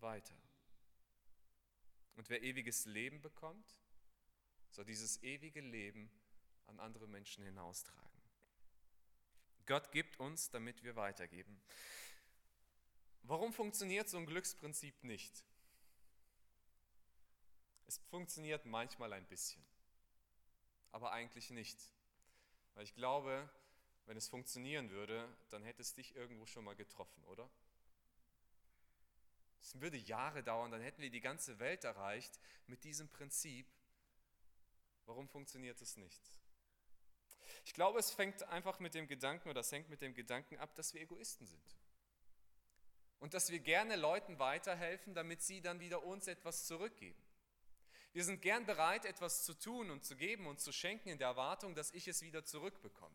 weiter. 0.00 0.34
Und 2.16 2.28
wer 2.28 2.42
ewiges 2.42 2.86
Leben 2.86 3.20
bekommt, 3.20 3.76
soll 4.70 4.84
dieses 4.84 5.22
ewige 5.22 5.60
Leben 5.60 6.10
an 6.66 6.78
andere 6.80 7.08
Menschen 7.08 7.44
hinaustragen. 7.44 8.20
Gott 9.66 9.92
gibt 9.92 10.18
uns, 10.18 10.50
damit 10.50 10.82
wir 10.82 10.96
weitergeben. 10.96 11.60
Warum 13.22 13.52
funktioniert 13.52 14.08
so 14.08 14.18
ein 14.18 14.26
Glücksprinzip 14.26 15.04
nicht? 15.04 15.44
Es 17.86 17.98
funktioniert 18.10 18.66
manchmal 18.66 19.12
ein 19.12 19.26
bisschen, 19.26 19.64
aber 20.92 21.12
eigentlich 21.12 21.50
nicht. 21.50 21.78
Weil 22.74 22.84
ich 22.84 22.94
glaube, 22.94 23.48
wenn 24.06 24.16
es 24.16 24.28
funktionieren 24.28 24.90
würde, 24.90 25.28
dann 25.50 25.62
hätte 25.62 25.82
es 25.82 25.94
dich 25.94 26.14
irgendwo 26.16 26.46
schon 26.46 26.64
mal 26.64 26.74
getroffen, 26.74 27.22
oder? 27.24 27.48
Es 29.60 29.80
würde 29.80 29.96
Jahre 29.96 30.42
dauern, 30.42 30.70
dann 30.70 30.80
hätten 30.80 31.02
wir 31.02 31.10
die 31.10 31.20
ganze 31.20 31.58
Welt 31.58 31.84
erreicht 31.84 32.40
mit 32.66 32.84
diesem 32.84 33.08
Prinzip. 33.08 33.66
Warum 35.06 35.28
funktioniert 35.28 35.80
es 35.82 35.96
nicht? 35.96 36.32
Ich 37.64 37.74
glaube, 37.74 37.98
es 37.98 38.10
fängt 38.10 38.42
einfach 38.44 38.78
mit 38.78 38.94
dem 38.94 39.06
Gedanken 39.06 39.48
oder 39.48 39.60
es 39.60 39.72
hängt 39.72 39.88
mit 39.88 40.00
dem 40.00 40.14
Gedanken 40.14 40.58
ab, 40.58 40.74
dass 40.74 40.94
wir 40.94 41.00
Egoisten 41.00 41.46
sind. 41.46 41.76
Und 43.18 43.34
dass 43.34 43.50
wir 43.50 43.58
gerne 43.58 43.96
Leuten 43.96 44.38
weiterhelfen, 44.38 45.14
damit 45.14 45.42
sie 45.42 45.60
dann 45.60 45.80
wieder 45.80 46.02
uns 46.04 46.26
etwas 46.26 46.66
zurückgeben. 46.66 47.22
Wir 48.12 48.24
sind 48.24 48.40
gern 48.42 48.66
bereit, 48.66 49.04
etwas 49.04 49.44
zu 49.44 49.54
tun 49.54 49.90
und 49.90 50.04
zu 50.04 50.16
geben 50.16 50.46
und 50.46 50.58
zu 50.58 50.72
schenken 50.72 51.10
in 51.10 51.18
der 51.18 51.28
Erwartung, 51.28 51.74
dass 51.74 51.92
ich 51.92 52.08
es 52.08 52.22
wieder 52.22 52.44
zurückbekomme. 52.44 53.14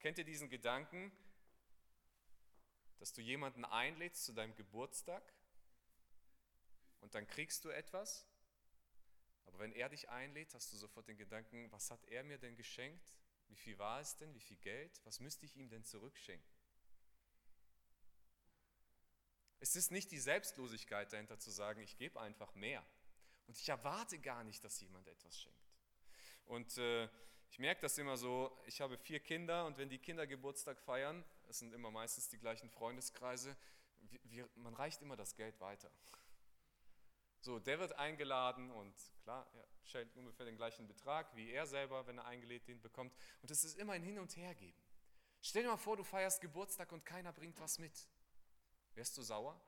Kennt 0.00 0.18
ihr 0.18 0.24
diesen 0.24 0.48
Gedanken? 0.48 1.12
Dass 3.00 3.12
du 3.12 3.20
jemanden 3.20 3.64
einlädst 3.64 4.24
zu 4.24 4.32
deinem 4.32 4.54
Geburtstag 4.54 5.22
und 7.00 7.14
dann 7.14 7.26
kriegst 7.26 7.64
du 7.64 7.70
etwas, 7.70 8.26
aber 9.46 9.58
wenn 9.58 9.72
er 9.72 9.88
dich 9.88 10.08
einlädt, 10.10 10.54
hast 10.54 10.72
du 10.72 10.76
sofort 10.76 11.08
den 11.08 11.16
Gedanken, 11.16 11.72
was 11.72 11.90
hat 11.90 12.04
er 12.04 12.22
mir 12.22 12.38
denn 12.38 12.54
geschenkt? 12.54 13.12
Wie 13.48 13.56
viel 13.56 13.78
war 13.78 14.00
es 14.00 14.16
denn? 14.16 14.32
Wie 14.34 14.40
viel 14.40 14.58
Geld? 14.58 15.00
Was 15.04 15.18
müsste 15.18 15.44
ich 15.44 15.56
ihm 15.56 15.68
denn 15.68 15.84
zurückschenken? 15.84 16.48
Es 19.58 19.74
ist 19.74 19.90
nicht 19.90 20.12
die 20.12 20.20
Selbstlosigkeit 20.20 21.12
dahinter 21.12 21.38
zu 21.38 21.50
sagen, 21.50 21.80
ich 21.82 21.96
gebe 21.96 22.20
einfach 22.20 22.54
mehr. 22.54 22.86
Und 23.46 23.58
ich 23.58 23.68
erwarte 23.68 24.18
gar 24.18 24.44
nicht, 24.44 24.62
dass 24.62 24.80
jemand 24.80 25.08
etwas 25.08 25.40
schenkt. 25.40 25.58
Und 26.44 26.78
äh, 26.78 27.08
Ich 27.50 27.58
merke 27.58 27.80
das 27.80 27.98
immer 27.98 28.16
so, 28.16 28.56
ich 28.66 28.80
habe 28.80 28.96
vier 28.96 29.18
Kinder 29.18 29.66
und 29.66 29.76
wenn 29.76 29.88
die 29.88 29.98
Kinder 29.98 30.24
Geburtstag 30.26 30.80
feiern, 30.80 31.24
es 31.50 31.58
sind 31.58 31.74
immer 31.74 31.90
meistens 31.90 32.28
die 32.28 32.38
gleichen 32.38 32.70
Freundeskreise, 32.70 33.56
wir, 34.22 34.48
man 34.54 34.74
reicht 34.74 35.02
immer 35.02 35.16
das 35.16 35.34
Geld 35.34 35.60
weiter. 35.60 35.90
So, 37.40 37.58
der 37.58 37.78
wird 37.80 37.92
eingeladen 37.94 38.70
und 38.70 38.94
klar, 39.22 39.46
er 39.54 39.66
stellt 39.84 40.14
ungefähr 40.14 40.46
den 40.46 40.56
gleichen 40.56 40.86
Betrag 40.86 41.34
wie 41.34 41.50
er 41.50 41.66
selber, 41.66 42.06
wenn 42.06 42.18
er 42.18 42.26
eingeladen 42.26 42.80
bekommt. 42.80 43.14
Und 43.42 43.50
es 43.50 43.64
ist 43.64 43.78
immer 43.78 43.94
ein 43.94 44.02
Hin- 44.02 44.18
und 44.18 44.36
Hergeben. 44.36 44.80
Stell 45.42 45.62
dir 45.62 45.70
mal 45.70 45.76
vor, 45.76 45.96
du 45.96 46.04
feierst 46.04 46.40
Geburtstag 46.40 46.92
und 46.92 47.04
keiner 47.04 47.32
bringt 47.32 47.58
was 47.60 47.78
mit. 47.78 48.08
Wärst 48.94 49.16
du 49.16 49.22
sauer? 49.22 49.60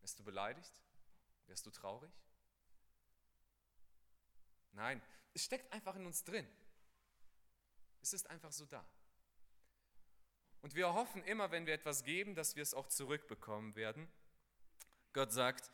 Wärst 0.00 0.18
du 0.18 0.24
beleidigt? 0.24 0.72
Wärst 1.46 1.66
du 1.66 1.70
traurig? 1.70 2.12
Nein, 4.72 5.02
es 5.34 5.44
steckt 5.44 5.72
einfach 5.72 5.96
in 5.96 6.06
uns 6.06 6.24
drin. 6.24 6.48
Es 8.00 8.12
ist 8.12 8.30
einfach 8.30 8.52
so 8.52 8.64
da. 8.64 8.84
Und 10.62 10.74
wir 10.76 10.94
hoffen 10.94 11.22
immer, 11.24 11.50
wenn 11.50 11.66
wir 11.66 11.74
etwas 11.74 12.04
geben, 12.04 12.34
dass 12.34 12.54
wir 12.56 12.62
es 12.62 12.72
auch 12.72 12.86
zurückbekommen 12.86 13.74
werden. 13.74 14.08
Gott 15.12 15.32
sagt, 15.32 15.70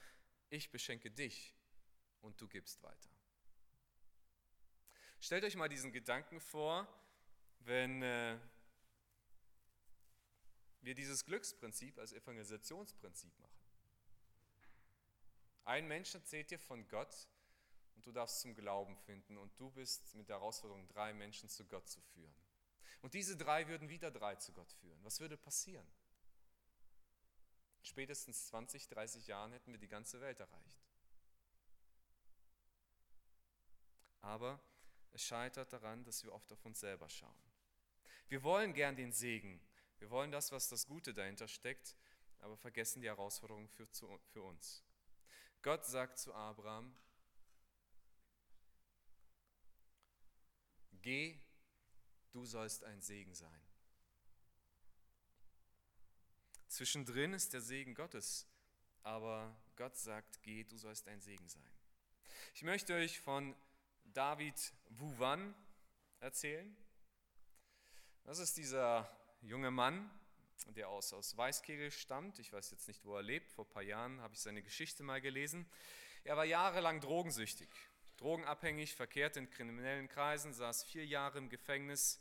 ich 0.51 0.71
beschenke 0.71 1.11
dich 1.11 1.55
und 2.23 2.41
du 2.41 2.49
gibst 2.49 2.83
weiter. 2.83 3.11
Stellt 5.21 5.45
euch 5.45 5.57
mal 5.57 5.69
diesen 5.69 5.93
Gedanken 5.93 6.41
vor, 6.41 6.89
wenn 7.61 8.03
äh, 8.03 8.39
wir 10.81 10.95
dieses 10.95 11.25
Glücksprinzip 11.25 11.99
als 11.99 12.13
Evangelisationsprinzip 12.13 13.39
machen. 13.39 13.59
Ein 15.65 15.87
Mensch 15.87 16.15
erzählt 16.15 16.51
dir 16.51 16.59
von 16.59 16.89
Gott 16.89 17.29
und 17.95 18.07
du 18.07 18.13
darfst 18.13 18.41
zum 18.41 18.55
Glauben 18.55 18.97
finden 18.97 19.37
und 19.37 19.53
du 19.61 19.71
bist 19.71 20.15
mit 20.15 20.29
der 20.31 20.37
Herausforderung, 20.37 20.89
drei 20.89 21.13
Menschen 21.13 21.49
zu 21.51 21.67
Gott 21.67 21.87
zu 21.89 22.01
führen. 22.01 22.35
Und 23.03 23.15
diese 23.15 23.37
drei 23.37 23.69
würden 23.69 23.89
wieder 23.89 24.11
drei 24.11 24.35
zu 24.37 24.53
Gott 24.53 24.73
führen. 24.73 24.99
Was 25.05 25.21
würde 25.21 25.37
passieren? 25.37 25.87
Spätestens 27.83 28.47
20, 28.49 28.89
30 28.89 29.27
Jahren 29.29 29.53
hätten 29.53 29.73
wir 29.73 29.79
die 29.79 29.89
ganze 29.89 30.21
Welt 30.21 30.41
erreicht. 30.41 30.79
Aber 34.21 34.61
es 35.13 35.25
scheitert 35.25 35.73
daran, 35.73 36.05
dass 36.05 36.23
wir 36.25 36.33
oft 36.33 36.53
auf 36.53 36.65
uns 36.65 36.81
selber 36.81 37.09
schauen. 37.09 37.39
Wir 38.29 38.43
wollen 38.43 38.75
gern 38.75 38.97
den 38.97 39.13
Segen, 39.13 39.61
wir 40.01 40.11
wollen 40.11 40.31
das, 40.31 40.53
was 40.53 40.69
das 40.69 40.87
Gute 40.87 41.15
dahinter 41.15 41.49
steckt, 41.49 41.97
aber 42.41 42.57
vergessen 42.57 43.01
die 43.01 43.09
Herausforderung 43.09 43.69
für, 43.69 43.87
für 43.87 44.43
uns. 44.43 44.85
Gott 45.63 45.87
sagt 45.87 46.19
zu 46.19 46.35
Abraham, 46.35 46.95
geh, 51.01 51.41
du 52.33 52.45
sollst 52.45 52.85
ein 52.85 53.01
Segen 53.01 53.35
sein. 53.35 53.61
Zwischendrin 56.69 57.33
ist 57.33 57.53
der 57.55 57.61
Segen 57.61 57.95
Gottes, 57.95 58.47
aber 59.03 59.57
Gott 59.77 59.97
sagt, 59.97 60.43
geh, 60.43 60.65
du 60.65 60.77
sollst 60.77 61.09
ein 61.09 61.21
Segen 61.21 61.49
sein. 61.49 61.71
Ich 62.55 62.63
möchte 62.63 62.95
euch 62.95 63.21
von 63.21 63.55
David 64.05 64.73
Wuvan 64.91 65.55
erzählen. 66.21 66.77
Das 68.25 68.39
ist 68.39 68.57
dieser 68.57 69.11
junge 69.41 69.71
Mann, 69.71 70.11
der 70.77 70.89
aus, 70.89 71.13
aus 71.13 71.37
Weißkegel 71.37 71.91
stammt. 71.91 72.39
Ich 72.39 72.53
weiß 72.53 72.71
jetzt 72.71 72.89
nicht, 72.89 73.05
wo 73.05 73.17
er 73.17 73.23
lebt. 73.23 73.51
Vor 73.53 73.65
ein 73.65 73.71
paar 73.71 73.83
Jahren 73.83 74.21
habe 74.21 74.35
ich 74.35 74.41
seine 74.41 74.63
Geschichte 74.63 75.03
mal 75.03 75.21
gelesen. 75.21 75.67
Er 76.25 76.37
war 76.37 76.45
jahrelang 76.45 77.01
drogensüchtig, 77.01 77.69
drogenabhängig, 78.19 78.95
verkehrte 78.95 79.39
in 79.39 79.51
kriminellen 79.51 80.09
Kreisen, 80.09 80.53
saß 80.53 80.85
vier 80.85 81.07
Jahre 81.07 81.39
im 81.39 81.49
Gefängnis 81.49 82.21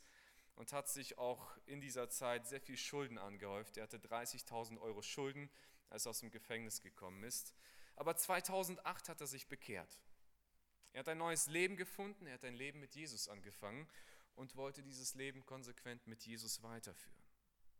und 0.55 0.73
hat 0.73 0.87
sich 0.87 1.17
auch 1.17 1.55
in 1.65 1.81
dieser 1.81 2.09
Zeit 2.09 2.47
sehr 2.47 2.61
viel 2.61 2.77
Schulden 2.77 3.17
angehäuft. 3.17 3.77
Er 3.77 3.83
hatte 3.83 3.97
30.000 3.97 4.79
Euro 4.79 5.01
Schulden, 5.01 5.49
als 5.89 6.05
er 6.05 6.11
aus 6.11 6.19
dem 6.21 6.31
Gefängnis 6.31 6.81
gekommen 6.81 7.23
ist. 7.23 7.53
Aber 7.95 8.15
2008 8.15 9.09
hat 9.09 9.21
er 9.21 9.27
sich 9.27 9.47
bekehrt. 9.47 9.99
Er 10.93 10.99
hat 11.01 11.09
ein 11.09 11.17
neues 11.17 11.47
Leben 11.47 11.77
gefunden, 11.77 12.25
er 12.25 12.35
hat 12.35 12.45
ein 12.45 12.55
Leben 12.55 12.79
mit 12.79 12.95
Jesus 12.95 13.27
angefangen 13.27 13.87
und 14.35 14.55
wollte 14.55 14.81
dieses 14.81 15.15
Leben 15.15 15.45
konsequent 15.45 16.07
mit 16.07 16.23
Jesus 16.25 16.63
weiterführen. 16.63 17.23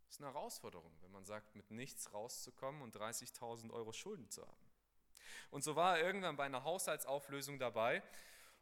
Das 0.05 0.15
ist 0.15 0.21
eine 0.21 0.33
Herausforderung, 0.33 0.95
wenn 1.01 1.11
man 1.11 1.25
sagt, 1.25 1.55
mit 1.55 1.69
nichts 1.71 2.13
rauszukommen 2.13 2.81
und 2.81 2.95
30.000 2.95 3.71
Euro 3.71 3.91
Schulden 3.91 4.29
zu 4.29 4.41
haben. 4.41 4.66
Und 5.49 5.63
so 5.63 5.75
war 5.75 5.97
er 5.97 6.05
irgendwann 6.05 6.35
bei 6.35 6.45
einer 6.45 6.63
Haushaltsauflösung 6.63 7.59
dabei 7.59 8.03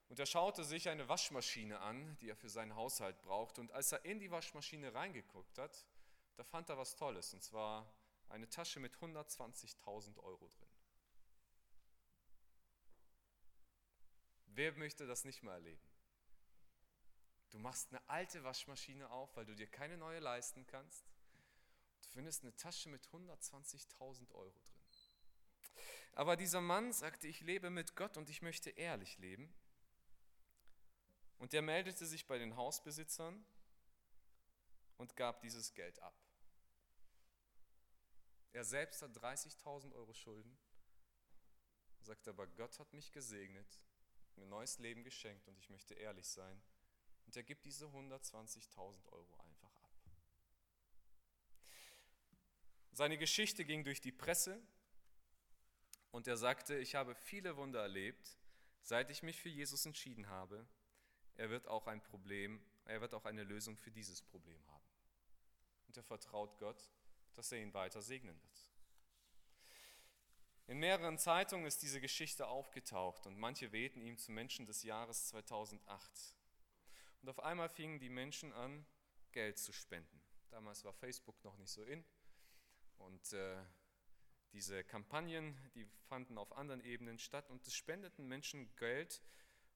und 0.08 0.19
er 0.19 0.26
schaute 0.26 0.63
sich 0.63 0.88
eine 0.89 1.08
Waschmaschine 1.10 1.80
an, 1.80 2.17
die 2.21 2.30
er 2.30 2.36
für 2.36 2.50
seinen 2.50 2.76
Haushalt 2.76 3.21
braucht. 3.21 3.58
Und 3.58 3.71
als 3.71 3.91
er 3.91 4.06
in 4.06 4.19
die 4.19 4.32
Waschmaschine 4.32 4.93
reingeguckt 4.93 5.58
hat, 5.58 5.86
da 6.36 6.43
fand 6.43 6.69
er 6.69 6.78
was 6.78 6.95
Tolles, 6.95 7.34
und 7.34 7.43
zwar 7.43 7.91
eine 8.30 8.50
Tasche 8.50 8.80
mit 8.80 8.95
120.000 8.95 10.17
Euro 10.19 10.48
drin. 10.48 10.69
Wer 14.48 14.74
möchte 14.74 15.08
das 15.08 15.26
nicht 15.26 15.43
mal 15.43 15.54
erleben? 15.54 15.82
Du 17.50 17.60
machst 17.60 17.89
eine 17.91 18.10
alte 18.10 18.43
Waschmaschine 18.43 19.10
auf, 19.10 19.36
weil 19.36 19.45
du 19.45 19.56
dir 19.56 19.67
keine 19.67 19.98
neue 19.98 20.19
leisten 20.19 20.65
kannst. 20.67 21.06
Du 22.02 22.10
findest 22.10 22.43
eine 22.43 22.56
Tasche 22.56 22.89
mit 22.89 23.06
120.000 23.08 24.32
Euro 24.34 24.52
drin. 24.52 24.75
Aber 26.15 26.38
dieser 26.38 26.62
Mann 26.62 26.93
sagte, 26.93 27.28
ich 27.28 27.41
lebe 27.41 27.69
mit 27.69 27.97
Gott 27.97 28.15
und 28.15 28.30
ich 28.30 28.41
möchte 28.41 28.69
ehrlich 28.69 29.17
leben. 29.17 29.54
Und 31.38 31.54
er 31.54 31.62
meldete 31.62 32.06
sich 32.06 32.25
bei 32.25 32.38
den 32.38 32.56
Hausbesitzern 32.56 33.45
und 34.97 35.17
gab 35.17 35.41
dieses 35.41 35.73
Geld 35.73 36.01
ab. 36.01 36.15
Er 38.54 38.63
selbst 38.63 39.01
hat 39.01 39.12
30.000 39.12 39.93
Euro 39.93 40.13
Schulden, 40.13 40.58
sagt 41.99 42.25
aber, 42.30 42.47
Gott 42.47 42.80
hat 42.80 42.93
mich 42.93 43.12
gesegnet, 43.12 43.67
mir 44.38 44.45
neues 44.45 44.80
Leben 44.80 45.04
geschenkt 45.04 45.49
und 45.49 45.60
ich 45.60 45.69
möchte 45.69 45.95
ehrlich 45.95 46.28
sein. 46.28 46.62
Und 47.25 47.36
er 47.36 47.43
gibt 47.43 47.65
diese 47.65 47.88
120.000 47.88 49.06
Euro 49.12 49.36
einfach 49.39 49.75
ab. 49.84 49.91
Seine 52.93 53.17
Geschichte 53.17 53.65
ging 53.65 53.84
durch 53.84 53.99
die 53.99 54.13
Presse 54.13 54.62
und 56.15 56.28
er 56.28 56.38
sagte, 56.38 56.78
ich 56.78 56.95
habe 56.95 57.13
viele 57.13 57.58
Wunder 57.58 57.82
erlebt, 57.82 58.38
seit 58.82 59.10
ich 59.10 59.21
mich 59.21 59.38
für 59.38 59.49
Jesus 59.49 59.86
entschieden 59.86 60.30
habe. 60.30 60.65
Er 61.36 61.49
wird 61.49 61.67
auch 61.67 61.88
ein 61.88 62.01
Problem, 62.01 62.65
er 62.86 63.01
wird 63.01 63.13
auch 63.13 63.25
eine 63.25 63.43
Lösung 63.43 63.75
für 63.75 63.91
dieses 63.91 64.21
Problem 64.21 64.65
haben. 64.69 64.86
Und 65.88 65.97
er 65.97 66.04
vertraut 66.04 66.58
Gott, 66.58 66.89
dass 67.34 67.51
er 67.51 67.58
ihn 67.58 67.73
weiter 67.73 68.01
segnen 68.01 68.41
wird. 68.41 68.71
In 70.67 70.78
mehreren 70.78 71.17
Zeitungen 71.17 71.65
ist 71.65 71.82
diese 71.82 71.99
Geschichte 71.99 72.47
aufgetaucht 72.47 73.28
und 73.28 73.38
manche 73.38 73.73
wählten 73.73 73.99
ihm 73.99 74.17
zum 74.17 74.36
Menschen 74.36 74.65
des 74.65 74.84
Jahres 74.84 75.28
2008. 75.28 76.38
Und 77.23 77.28
auf 77.28 77.41
einmal 77.41 77.67
fingen 77.67 77.99
die 77.99 78.10
Menschen 78.10 78.54
an, 78.54 78.86
Geld 79.34 79.60
zu 79.60 79.73
spenden. 79.73 80.21
Damals 80.49 80.86
war 80.86 80.93
Facebook 80.93 81.43
noch 81.43 81.58
nicht 81.58 81.71
so 81.71 81.84
in. 81.84 82.06
Und 82.99 83.34
äh, 83.34 83.58
diese 84.53 84.84
Kampagnen, 84.84 85.58
die 85.75 85.86
fanden 86.08 86.38
auf 86.38 86.55
anderen 86.55 86.81
Ebenen 86.81 87.19
statt 87.19 87.49
und 87.49 87.65
es 87.67 87.75
spendeten 87.75 88.27
Menschen 88.27 88.73
Geld. 88.75 89.21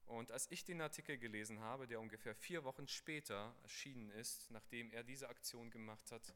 Und 0.05 0.31
als 0.31 0.49
ich 0.49 0.63
den 0.63 0.81
Artikel 0.81 1.17
gelesen 1.17 1.59
habe, 1.59 1.87
der 1.87 1.99
ungefähr 1.99 2.33
vier 2.33 2.63
Wochen 2.63 2.87
später 2.87 3.55
erschienen 3.61 4.09
ist, 4.09 4.49
nachdem 4.51 4.91
er 4.91 5.03
diese 5.03 5.29
Aktion 5.29 5.69
gemacht 5.69 6.11
hat, 6.11 6.33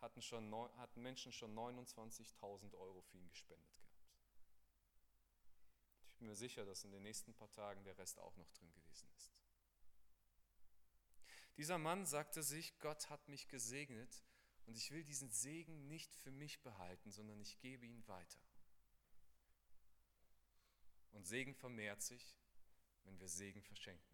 hatten, 0.00 0.22
schon, 0.22 0.52
hatten 0.78 1.02
Menschen 1.02 1.32
schon 1.32 1.54
29.000 1.56 2.74
Euro 2.74 3.02
für 3.02 3.18
ihn 3.18 3.28
gespendet 3.28 3.76
gehabt. 3.76 3.86
Ich 6.12 6.18
bin 6.18 6.28
mir 6.28 6.34
sicher, 6.34 6.64
dass 6.64 6.84
in 6.84 6.92
den 6.92 7.02
nächsten 7.02 7.34
paar 7.34 7.50
Tagen 7.50 7.84
der 7.84 7.96
Rest 7.98 8.18
auch 8.18 8.36
noch 8.36 8.50
drin 8.52 8.72
gewesen 8.72 9.08
ist. 9.16 9.32
Dieser 11.56 11.78
Mann 11.78 12.04
sagte 12.06 12.42
sich, 12.42 12.78
Gott 12.80 13.08
hat 13.08 13.28
mich 13.28 13.48
gesegnet 13.48 14.24
und 14.66 14.76
ich 14.76 14.90
will 14.90 15.04
diesen 15.04 15.30
Segen 15.30 15.86
nicht 15.88 16.14
für 16.16 16.30
mich 16.30 16.60
behalten, 16.60 17.10
sondern 17.10 17.40
ich 17.40 17.58
gebe 17.60 17.86
ihn 17.86 18.06
weiter. 18.06 18.40
Und 21.12 21.26
Segen 21.26 21.54
vermehrt 21.54 22.02
sich, 22.02 22.36
wenn 23.04 23.18
wir 23.18 23.28
Segen 23.28 23.62
verschenken. 23.62 24.04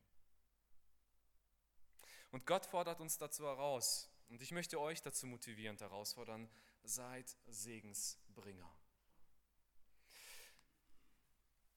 Und 2.31 2.47
Gott 2.47 2.65
fordert 2.65 3.01
uns 3.01 3.19
dazu 3.19 3.45
heraus. 3.45 4.09
Und 4.29 4.41
ich 4.41 4.53
möchte 4.53 4.81
euch 4.81 5.03
dazu 5.03 5.27
motivierend 5.27 5.81
herausfordern, 5.81 6.49
seid 6.83 7.37
Segensbringer. 7.47 8.71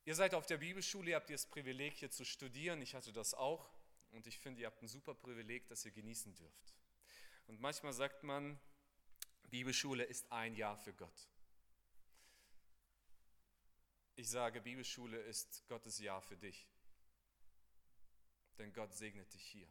Ihr 0.06 0.16
seid 0.16 0.36
auf 0.36 0.46
der 0.46 0.58
Bibelschule, 0.58 1.10
ihr 1.10 1.16
habt 1.16 1.30
das 1.30 1.48
Privileg 1.48 1.96
hier 1.96 2.12
zu 2.12 2.24
studieren, 2.24 2.82
ich 2.82 2.94
hatte 2.94 3.12
das 3.12 3.34
auch. 3.34 3.74
Und 4.12 4.28
ich 4.28 4.38
finde, 4.40 4.62
ihr 4.62 4.68
habt 4.68 4.82
ein 4.82 4.88
super 4.88 5.16
Privileg, 5.16 5.68
das 5.68 5.84
ihr 5.84 5.92
genießen 5.92 6.36
dürft. 6.36 6.76
Und 7.48 7.60
manchmal 7.62 7.94
sagt 7.94 8.24
man, 8.24 8.60
Bibelschule 9.50 10.04
ist 10.04 10.32
ein 10.32 10.56
Jahr 10.56 10.78
für 10.78 10.94
Gott. 10.94 11.30
Ich 14.16 14.30
sage, 14.30 14.62
Bibelschule 14.62 15.20
ist 15.20 15.68
Gottes 15.68 16.00
Jahr 16.00 16.22
für 16.22 16.38
dich. 16.38 16.68
denn 18.58 18.72
Gott 18.72 18.94
segnet 18.96 19.34
dich 19.34 19.46
hier. 19.46 19.68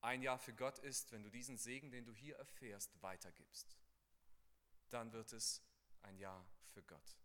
Ein 0.00 0.22
Jahr 0.22 0.38
für 0.38 0.54
Gott 0.54 0.78
ist, 0.78 1.10
wenn 1.12 1.22
du 1.22 1.30
diesen 1.30 1.56
Segen, 1.56 1.90
den 1.90 2.04
du 2.04 2.12
hier 2.12 2.36
erfährst, 2.36 2.90
weitergibst. 3.02 3.76
Dann 4.90 5.12
wird 5.12 5.32
es 5.32 5.62
ein 6.02 6.16
Jahr 6.18 6.46
für 6.72 6.82
Gott. 6.82 7.16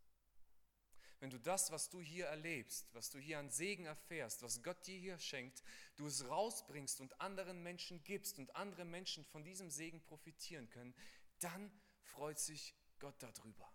Wenn 1.20 1.30
du 1.30 1.40
das, 1.40 1.70
was 1.72 1.90
du 1.90 2.02
hier 2.02 2.28
erlebst, 2.28 2.88
was 2.94 3.10
du 3.10 3.20
hier 3.20 3.40
an 3.40 3.50
Segen 3.50 3.86
erfährst, 3.86 4.42
was 4.42 4.64
Gott 4.64 4.88
dir 4.88 4.98
hier 4.98 5.20
schenkt, 5.20 5.62
du 5.98 6.08
es 6.08 6.28
rausbringst 6.30 7.02
und 7.02 7.20
anderen 7.20 7.62
Menschen 7.62 8.02
gibst 8.04 8.40
und 8.40 8.56
andere 8.56 8.86
Menschen 8.86 9.26
von 9.26 9.44
diesem 9.44 9.70
Segen 9.70 10.02
profitieren 10.02 10.70
können, 10.70 10.96
dann 11.40 11.72
freut 12.02 12.40
sich 12.40 12.74
Gott 13.00 13.22
darüber. 13.22 13.70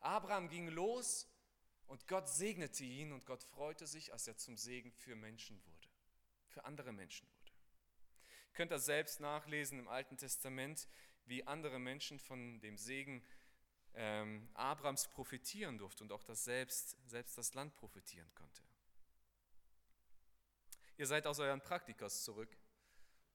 Abraham 0.00 0.48
ging 0.48 0.68
los 0.68 1.28
und 1.86 2.08
Gott 2.08 2.28
segnete 2.28 2.84
ihn 2.84 3.12
und 3.12 3.26
Gott 3.26 3.42
freute 3.44 3.86
sich, 3.86 4.12
als 4.12 4.26
er 4.26 4.36
zum 4.36 4.56
Segen 4.56 4.90
für 4.92 5.14
Menschen 5.14 5.62
wurde, 5.66 5.88
für 6.48 6.64
andere 6.64 6.92
Menschen 6.92 7.28
wurde. 7.28 7.52
Ihr 8.48 8.52
könnt 8.54 8.72
das 8.72 8.86
selbst 8.86 9.20
nachlesen 9.20 9.78
im 9.78 9.88
Alten 9.88 10.16
Testament, 10.16 10.88
wie 11.26 11.46
andere 11.46 11.78
Menschen 11.78 12.18
von 12.18 12.60
dem 12.60 12.76
Segen 12.76 13.22
ähm, 13.94 14.48
Abrams 14.54 15.08
profitieren 15.08 15.78
durften 15.78 16.04
und 16.04 16.12
auch 16.12 16.22
das 16.22 16.44
selbst, 16.44 16.96
selbst 17.06 17.36
das 17.36 17.54
Land 17.54 17.74
profitieren 17.74 18.32
konnte. 18.34 18.62
Ihr 20.96 21.06
seid 21.06 21.26
aus 21.26 21.38
euren 21.38 21.60
Praktikas 21.60 22.24
zurück 22.24 22.56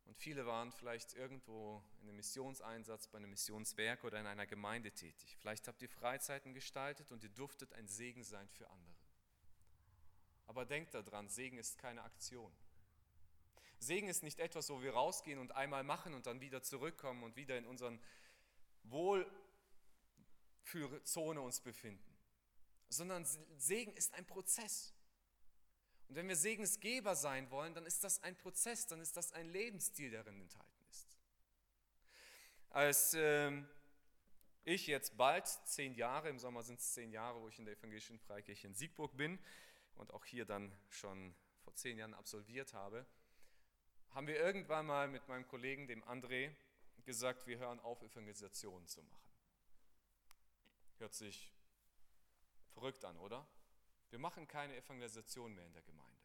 und 0.05 0.17
viele 0.17 0.45
waren 0.45 0.71
vielleicht 0.71 1.15
irgendwo 1.15 1.83
in 2.01 2.07
einem 2.07 2.17
Missionseinsatz, 2.17 3.07
bei 3.07 3.17
einem 3.17 3.31
Missionswerk 3.31 4.03
oder 4.03 4.19
in 4.19 4.25
einer 4.25 4.47
Gemeinde 4.47 4.91
tätig. 4.91 5.35
Vielleicht 5.39 5.67
habt 5.67 5.81
ihr 5.81 5.89
Freizeiten 5.89 6.53
gestaltet 6.53 7.11
und 7.11 7.23
ihr 7.23 7.29
durftet 7.29 7.73
ein 7.73 7.87
Segen 7.87 8.23
sein 8.23 8.47
für 8.47 8.69
andere. 8.69 8.95
Aber 10.45 10.65
denkt 10.65 10.93
daran, 10.93 11.27
Segen 11.27 11.57
ist 11.57 11.77
keine 11.77 12.03
Aktion. 12.03 12.53
Segen 13.79 14.07
ist 14.07 14.23
nicht 14.23 14.39
etwas, 14.39 14.69
wo 14.69 14.81
wir 14.81 14.93
rausgehen 14.93 15.39
und 15.39 15.51
einmal 15.51 15.83
machen 15.83 16.13
und 16.13 16.25
dann 16.25 16.41
wieder 16.41 16.63
zurückkommen 16.63 17.23
und 17.23 17.35
wieder 17.35 17.57
in 17.57 17.65
unseren 17.65 17.99
Wohlfühlzone 20.67 21.41
uns 21.41 21.61
befinden, 21.61 22.17
sondern 22.89 23.25
Segen 23.57 23.93
ist 23.93 24.13
ein 24.13 24.25
Prozess. 24.25 24.93
Und 26.07 26.15
wenn 26.15 26.27
wir 26.27 26.35
Segensgeber 26.35 27.15
sein 27.15 27.49
wollen, 27.51 27.73
dann 27.73 27.85
ist 27.85 28.03
das 28.03 28.23
ein 28.23 28.35
Prozess, 28.37 28.87
dann 28.87 29.01
ist 29.01 29.17
das 29.17 29.33
ein 29.33 29.49
Lebensstil, 29.49 30.09
der 30.09 30.23
darin 30.23 30.41
enthalten 30.41 30.85
ist. 30.89 31.07
Als 32.69 33.13
äh, 33.13 33.51
ich 34.63 34.87
jetzt 34.87 35.17
bald 35.17 35.47
zehn 35.65 35.95
Jahre, 35.95 36.29
im 36.29 36.39
Sommer 36.39 36.63
sind 36.63 36.79
es 36.79 36.93
zehn 36.93 37.11
Jahre, 37.11 37.41
wo 37.41 37.49
ich 37.49 37.59
in 37.59 37.65
der 37.65 37.75
Evangelischen 37.75 38.19
Freikirche 38.19 38.67
in 38.67 38.73
Siegburg 38.73 39.15
bin 39.17 39.39
und 39.95 40.13
auch 40.13 40.25
hier 40.25 40.45
dann 40.45 40.71
schon 40.89 41.35
vor 41.61 41.75
zehn 41.75 41.97
Jahren 41.97 42.13
absolviert 42.13 42.73
habe, 42.73 43.05
haben 44.11 44.27
wir 44.27 44.37
irgendwann 44.37 44.85
mal 44.85 45.07
mit 45.07 45.27
meinem 45.27 45.47
Kollegen, 45.47 45.87
dem 45.87 46.03
André, 46.05 46.53
gesagt, 47.03 47.47
wir 47.47 47.57
hören 47.57 47.79
auf, 47.79 48.01
Evangelisationen 48.01 48.87
zu 48.87 49.01
machen. 49.01 49.26
Hört 50.97 51.13
sich 51.13 51.53
verrückt 52.73 53.05
an, 53.05 53.17
oder? 53.17 53.47
Wir 54.09 54.19
machen 54.19 54.47
keine 54.47 54.75
Evangelisation 54.75 55.53
mehr 55.53 55.65
in 55.65 55.73
der 55.73 55.81
Gemeinde. 55.81 56.21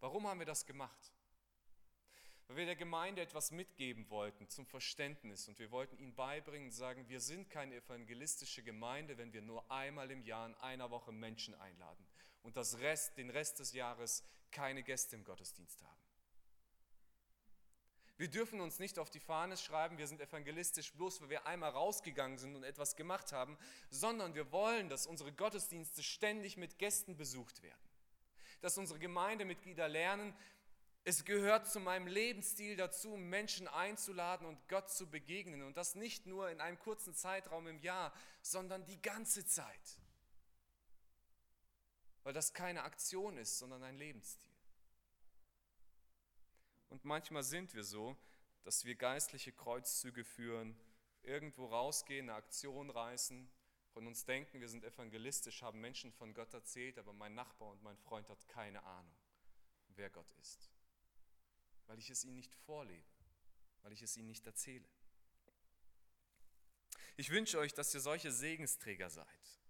Warum 0.00 0.26
haben 0.26 0.40
wir 0.40 0.46
das 0.46 0.66
gemacht? 0.66 1.12
Weil 2.48 2.56
wir 2.56 2.66
der 2.66 2.76
Gemeinde 2.76 3.22
etwas 3.22 3.52
mitgeben 3.52 4.10
wollten 4.10 4.48
zum 4.48 4.66
Verständnis 4.66 5.48
und 5.48 5.58
wir 5.58 5.70
wollten 5.70 5.96
ihnen 5.96 6.14
beibringen 6.14 6.68
und 6.68 6.72
sagen, 6.72 7.08
wir 7.08 7.20
sind 7.20 7.48
keine 7.50 7.76
evangelistische 7.76 8.62
Gemeinde, 8.62 9.16
wenn 9.16 9.32
wir 9.32 9.42
nur 9.42 9.70
einmal 9.70 10.10
im 10.10 10.22
Jahr 10.22 10.46
in 10.46 10.54
einer 10.56 10.90
Woche 10.90 11.12
Menschen 11.12 11.54
einladen 11.54 12.04
und 12.42 12.56
das 12.56 12.78
Rest, 12.80 13.16
den 13.16 13.30
Rest 13.30 13.60
des 13.60 13.72
Jahres 13.72 14.24
keine 14.50 14.82
Gäste 14.82 15.16
im 15.16 15.24
Gottesdienst 15.24 15.82
haben. 15.82 16.02
Wir 18.18 18.28
dürfen 18.28 18.60
uns 18.60 18.78
nicht 18.78 18.98
auf 18.98 19.10
die 19.10 19.20
Fahne 19.20 19.56
schreiben, 19.56 19.98
wir 19.98 20.06
sind 20.06 20.20
evangelistisch 20.20 20.92
bloß, 20.92 21.22
weil 21.22 21.30
wir 21.30 21.46
einmal 21.46 21.70
rausgegangen 21.70 22.38
sind 22.38 22.54
und 22.54 22.62
etwas 22.62 22.94
gemacht 22.94 23.32
haben, 23.32 23.58
sondern 23.90 24.34
wir 24.34 24.52
wollen, 24.52 24.88
dass 24.88 25.06
unsere 25.06 25.32
Gottesdienste 25.32 26.02
ständig 26.02 26.56
mit 26.56 26.78
Gästen 26.78 27.16
besucht 27.16 27.62
werden. 27.62 27.88
Dass 28.60 28.78
unsere 28.78 28.98
Gemeindemitglieder 28.98 29.88
lernen, 29.88 30.34
es 31.04 31.24
gehört 31.24 31.66
zu 31.66 31.80
meinem 31.80 32.06
Lebensstil 32.06 32.76
dazu, 32.76 33.16
Menschen 33.16 33.66
einzuladen 33.66 34.46
und 34.46 34.68
Gott 34.68 34.88
zu 34.88 35.10
begegnen. 35.10 35.62
Und 35.62 35.76
das 35.76 35.96
nicht 35.96 36.26
nur 36.26 36.50
in 36.50 36.60
einem 36.60 36.78
kurzen 36.78 37.12
Zeitraum 37.14 37.66
im 37.66 37.80
Jahr, 37.80 38.12
sondern 38.40 38.84
die 38.84 39.02
ganze 39.02 39.44
Zeit. 39.44 39.98
Weil 42.22 42.32
das 42.32 42.54
keine 42.54 42.84
Aktion 42.84 43.36
ist, 43.36 43.58
sondern 43.58 43.82
ein 43.82 43.96
Lebensstil. 43.96 44.51
Und 46.92 47.06
manchmal 47.06 47.42
sind 47.42 47.72
wir 47.72 47.84
so, 47.84 48.18
dass 48.64 48.84
wir 48.84 48.94
geistliche 48.94 49.50
Kreuzzüge 49.50 50.24
führen, 50.24 50.78
irgendwo 51.22 51.64
rausgehen, 51.64 52.28
eine 52.28 52.36
Aktion 52.36 52.90
reißen, 52.90 53.50
von 53.94 54.06
uns 54.06 54.26
denken, 54.26 54.60
wir 54.60 54.68
sind 54.68 54.84
evangelistisch, 54.84 55.62
haben 55.62 55.80
Menschen 55.80 56.12
von 56.12 56.34
Gott 56.34 56.52
erzählt, 56.52 56.98
aber 56.98 57.14
mein 57.14 57.32
Nachbar 57.32 57.70
und 57.70 57.82
mein 57.82 57.96
Freund 57.96 58.28
hat 58.28 58.46
keine 58.46 58.82
Ahnung, 58.84 59.16
wer 59.94 60.10
Gott 60.10 60.30
ist, 60.42 60.70
weil 61.86 61.98
ich 61.98 62.10
es 62.10 62.24
ihnen 62.24 62.36
nicht 62.36 62.54
vorlebe, 62.54 63.08
weil 63.80 63.94
ich 63.94 64.02
es 64.02 64.14
ihnen 64.18 64.28
nicht 64.28 64.46
erzähle. 64.46 64.86
Ich 67.16 67.30
wünsche 67.30 67.58
euch, 67.58 67.72
dass 67.72 67.94
ihr 67.94 68.00
solche 68.00 68.30
Segensträger 68.30 69.08
seid, 69.08 69.62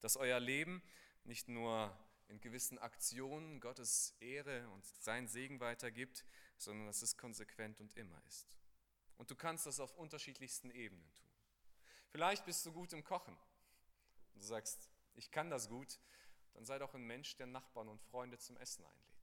dass 0.00 0.16
euer 0.16 0.40
Leben 0.40 0.82
nicht 1.22 1.46
nur 1.46 1.96
in 2.26 2.40
gewissen 2.40 2.78
Aktionen 2.78 3.60
Gottes 3.60 4.16
Ehre 4.18 4.68
und 4.70 4.84
sein 4.84 5.28
Segen 5.28 5.60
weitergibt, 5.60 6.24
sondern 6.58 6.86
dass 6.86 7.02
es 7.02 7.16
konsequent 7.16 7.80
und 7.80 7.96
immer 7.96 8.20
ist. 8.26 8.48
Und 9.16 9.30
du 9.30 9.36
kannst 9.36 9.66
das 9.66 9.80
auf 9.80 9.94
unterschiedlichsten 9.96 10.70
Ebenen 10.70 11.12
tun. 11.14 11.28
Vielleicht 12.10 12.44
bist 12.44 12.64
du 12.66 12.72
gut 12.72 12.92
im 12.92 13.04
Kochen 13.04 13.36
und 14.34 14.42
du 14.42 14.46
sagst, 14.46 14.90
ich 15.14 15.30
kann 15.30 15.50
das 15.50 15.68
gut, 15.68 15.98
dann 16.54 16.64
sei 16.64 16.78
doch 16.78 16.94
ein 16.94 17.04
Mensch, 17.04 17.36
der 17.36 17.46
Nachbarn 17.46 17.88
und 17.88 18.00
Freunde 18.00 18.38
zum 18.38 18.56
Essen 18.56 18.84
einlädt. 18.84 19.14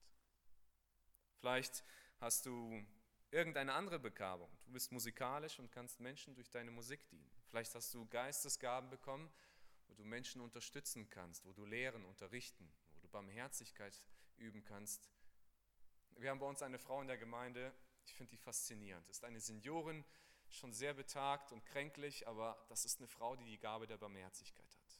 Vielleicht 1.40 1.84
hast 2.20 2.46
du 2.46 2.86
irgendeine 3.32 3.74
andere 3.74 4.00
Begabung. 4.00 4.50
Du 4.66 4.74
bist 4.74 4.92
musikalisch 4.92 5.60
und 5.60 5.72
kannst 5.72 6.00
Menschen 6.00 6.36
durch 6.36 6.50
deine 6.50 6.72
Musik 6.72 7.08
dienen. 7.10 7.32
Vielleicht 7.48 7.74
hast 7.76 7.94
du 7.94 8.06
Geistesgaben 8.08 8.90
bekommen, 8.90 9.32
wo 9.88 9.94
du 9.94 10.04
Menschen 10.04 10.42
unterstützen 10.42 11.10
kannst, 11.10 11.46
wo 11.46 11.54
du 11.54 11.66
lehren, 11.66 12.06
unterrichten, 12.06 12.72
wo 12.94 13.00
du 13.00 13.08
Barmherzigkeit 13.08 14.02
üben 14.38 14.64
kannst 14.64 15.10
wir 16.18 16.30
haben 16.30 16.40
bei 16.40 16.46
uns 16.46 16.62
eine 16.62 16.80
Frau 16.80 17.02
in 17.02 17.08
der 17.08 17.18
Gemeinde, 17.18 17.74
ich 18.06 18.14
finde 18.14 18.32
die 18.32 18.38
faszinierend. 18.38 19.08
Ist 19.10 19.24
eine 19.24 19.40
Seniorin, 19.40 20.04
schon 20.50 20.74
sehr 20.74 20.94
betagt 20.94 21.52
und 21.52 21.66
kränklich, 21.66 22.28
aber 22.28 22.64
das 22.70 22.86
ist 22.86 23.00
eine 23.00 23.08
Frau, 23.08 23.36
die 23.36 23.46
die 23.46 23.58
Gabe 23.58 23.88
der 23.88 23.98
Barmherzigkeit 23.98 24.66
hat. 24.66 24.98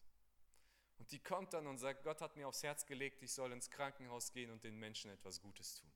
Und 0.98 1.12
die 1.12 1.20
kommt 1.20 1.54
dann 1.54 1.68
und 1.68 1.78
sagt, 1.78 2.04
Gott 2.04 2.22
hat 2.22 2.36
mir 2.36 2.48
aufs 2.48 2.64
Herz 2.64 2.86
gelegt, 2.86 3.24
ich 3.24 3.34
soll 3.34 3.52
ins 3.52 3.70
Krankenhaus 3.70 4.32
gehen 4.32 4.52
und 4.52 4.64
den 4.64 4.78
Menschen 4.78 5.10
etwas 5.12 5.42
Gutes 5.42 5.76
tun. 5.76 5.92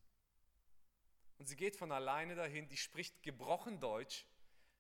Und 1.38 1.48
sie 1.48 1.56
geht 1.56 1.76
von 1.76 1.92
alleine 1.92 2.36
dahin, 2.36 2.68
die 2.68 2.78
spricht 2.78 3.22
gebrochen 3.22 3.80
Deutsch, 3.80 4.26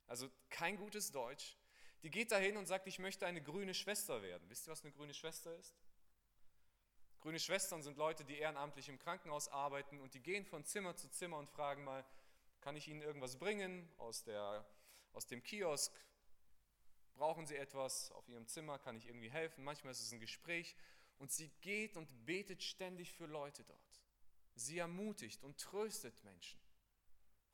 also 0.07 0.29
kein 0.49 0.77
gutes 0.77 1.11
Deutsch. 1.11 1.57
Die 2.03 2.09
geht 2.09 2.31
dahin 2.31 2.57
und 2.57 2.65
sagt, 2.65 2.87
ich 2.87 2.99
möchte 2.99 3.25
eine 3.25 3.41
grüne 3.41 3.73
Schwester 3.73 4.21
werden. 4.21 4.49
Wisst 4.49 4.67
ihr, 4.67 4.71
was 4.71 4.83
eine 4.83 4.93
grüne 4.93 5.13
Schwester 5.13 5.55
ist? 5.55 5.75
Grüne 7.25 7.39
Schwestern 7.39 7.81
sind 7.81 7.97
Leute, 7.97 8.23
die 8.23 8.37
ehrenamtlich 8.37 8.87
im 8.87 8.99
Krankenhaus 8.99 9.47
arbeiten 9.47 9.99
und 9.99 10.13
die 10.13 10.19
gehen 10.19 10.45
von 10.45 10.63
Zimmer 10.63 10.95
zu 10.95 11.09
Zimmer 11.09 11.39
und 11.39 11.49
fragen 11.49 11.83
mal, 11.83 12.05
kann 12.61 12.75
ich 12.75 12.87
Ihnen 12.87 13.01
irgendwas 13.01 13.39
bringen 13.39 13.89
aus, 13.97 14.23
der, 14.23 14.63
aus 15.11 15.25
dem 15.25 15.41
Kiosk? 15.41 15.91
Brauchen 17.15 17.47
Sie 17.47 17.55
etwas 17.55 18.11
auf 18.11 18.29
Ihrem 18.29 18.45
Zimmer? 18.45 18.77
Kann 18.77 18.95
ich 18.95 19.07
irgendwie 19.07 19.31
helfen? 19.31 19.63
Manchmal 19.63 19.89
ist 19.89 20.01
es 20.01 20.11
ein 20.11 20.19
Gespräch 20.19 20.75
und 21.17 21.31
sie 21.31 21.49
geht 21.61 21.97
und 21.97 22.27
betet 22.27 22.61
ständig 22.61 23.11
für 23.11 23.25
Leute 23.25 23.63
dort. 23.63 24.03
Sie 24.53 24.77
ermutigt 24.77 25.43
und 25.43 25.57
tröstet 25.59 26.23
Menschen. 26.23 26.59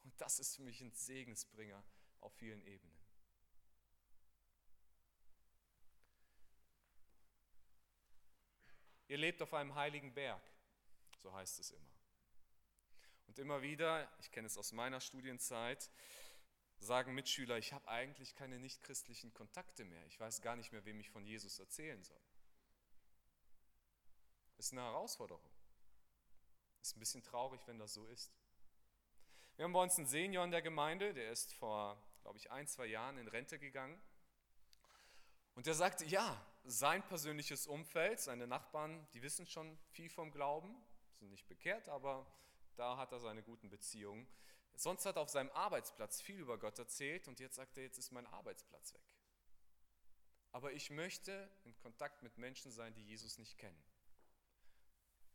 Und 0.03 0.19
das 0.19 0.39
ist 0.39 0.57
für 0.57 0.63
mich 0.63 0.81
ein 0.81 0.91
Segensbringer 0.91 1.81
auf 2.19 2.33
vielen 2.33 2.61
Ebenen. 2.63 2.90
Ihr 9.11 9.17
lebt 9.17 9.41
auf 9.41 9.53
einem 9.53 9.75
heiligen 9.75 10.13
Berg, 10.13 10.41
so 11.17 11.33
heißt 11.33 11.59
es 11.59 11.71
immer. 11.71 11.91
Und 13.27 13.39
immer 13.39 13.61
wieder, 13.61 14.09
ich 14.21 14.31
kenne 14.31 14.47
es 14.47 14.57
aus 14.57 14.71
meiner 14.71 15.01
Studienzeit, 15.01 15.91
sagen 16.77 17.13
Mitschüler, 17.13 17.57
ich 17.57 17.73
habe 17.73 17.85
eigentlich 17.89 18.35
keine 18.35 18.57
nichtchristlichen 18.57 19.33
Kontakte 19.33 19.83
mehr. 19.83 20.01
Ich 20.05 20.17
weiß 20.17 20.41
gar 20.41 20.55
nicht 20.55 20.71
mehr, 20.71 20.85
wem 20.85 20.97
ich 21.01 21.09
von 21.09 21.25
Jesus 21.25 21.59
erzählen 21.59 22.01
soll. 22.01 22.21
Das 24.55 24.67
ist 24.67 24.71
eine 24.71 24.83
Herausforderung. 24.83 25.51
Ist 26.81 26.95
ein 26.95 27.01
bisschen 27.01 27.21
traurig, 27.21 27.59
wenn 27.67 27.79
das 27.79 27.93
so 27.93 28.07
ist. 28.07 28.31
Wir 29.57 29.65
haben 29.65 29.73
bei 29.73 29.83
uns 29.83 29.97
einen 29.97 30.07
Senior 30.07 30.45
in 30.45 30.51
der 30.51 30.61
Gemeinde, 30.61 31.13
der 31.13 31.33
ist 31.33 31.53
vor, 31.55 32.01
glaube 32.21 32.37
ich, 32.37 32.49
ein, 32.49 32.65
zwei 32.65 32.85
Jahren 32.85 33.17
in 33.17 33.27
Rente 33.27 33.59
gegangen. 33.59 34.01
Und 35.53 35.65
der 35.65 35.73
sagte, 35.73 36.05
ja, 36.05 36.41
sein 36.63 37.03
persönliches 37.07 37.67
Umfeld, 37.67 38.19
seine 38.19 38.47
Nachbarn, 38.47 39.07
die 39.13 39.21
wissen 39.21 39.45
schon 39.45 39.77
viel 39.91 40.09
vom 40.09 40.31
Glauben, 40.31 40.75
sind 41.15 41.31
nicht 41.31 41.47
bekehrt, 41.47 41.89
aber 41.89 42.25
da 42.75 42.97
hat 42.97 43.11
er 43.11 43.19
seine 43.19 43.43
guten 43.43 43.69
Beziehungen. 43.69 44.27
Sonst 44.75 45.05
hat 45.05 45.17
er 45.17 45.21
auf 45.21 45.29
seinem 45.29 45.51
Arbeitsplatz 45.51 46.21
viel 46.21 46.39
über 46.39 46.57
Gott 46.57 46.79
erzählt 46.79 47.27
und 47.27 47.39
jetzt 47.39 47.55
sagt 47.55 47.77
er, 47.77 47.83
jetzt 47.83 47.97
ist 47.97 48.11
mein 48.11 48.25
Arbeitsplatz 48.27 48.93
weg. 48.93 49.15
Aber 50.51 50.73
ich 50.73 50.89
möchte 50.89 51.49
in 51.63 51.75
Kontakt 51.77 52.23
mit 52.23 52.37
Menschen 52.37 52.71
sein, 52.71 52.93
die 52.93 53.05
Jesus 53.05 53.37
nicht 53.37 53.57
kennen. 53.57 53.83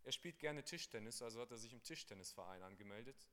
Er 0.05 0.12
spielt 0.12 0.39
gerne 0.39 0.62
Tischtennis, 0.62 1.23
also 1.23 1.41
hat 1.41 1.51
er 1.51 1.59
sich 1.59 1.73
im 1.73 1.83
Tischtennisverein 1.83 2.62
angemeldet 2.62 3.29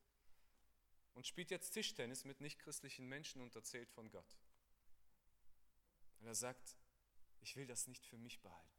und 1.14 1.28
spielt 1.28 1.52
jetzt 1.52 1.72
Tischtennis 1.72 2.26
mit 2.26 2.42
nichtchristlichen 2.42 3.08
Menschen 3.08 3.42
und 3.42 3.56
erzählt 3.56 3.90
von 3.92 4.10
Gott. 4.10 4.38
Und 6.20 6.28
er 6.28 6.36
sagt, 6.36 6.76
ich 7.44 7.56
will 7.58 7.68
das 7.68 7.88
nicht 7.88 8.06
für 8.06 8.18
mich 8.18 8.42
behalten. 8.42 8.70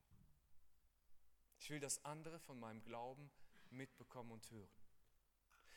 Ich 1.58 1.70
will, 1.70 1.80
dass 1.80 2.04
andere 2.04 2.40
von 2.40 2.58
meinem 2.58 2.82
Glauben 2.82 3.30
mitbekommen 3.70 4.32
und 4.32 4.50
hören. 4.50 4.68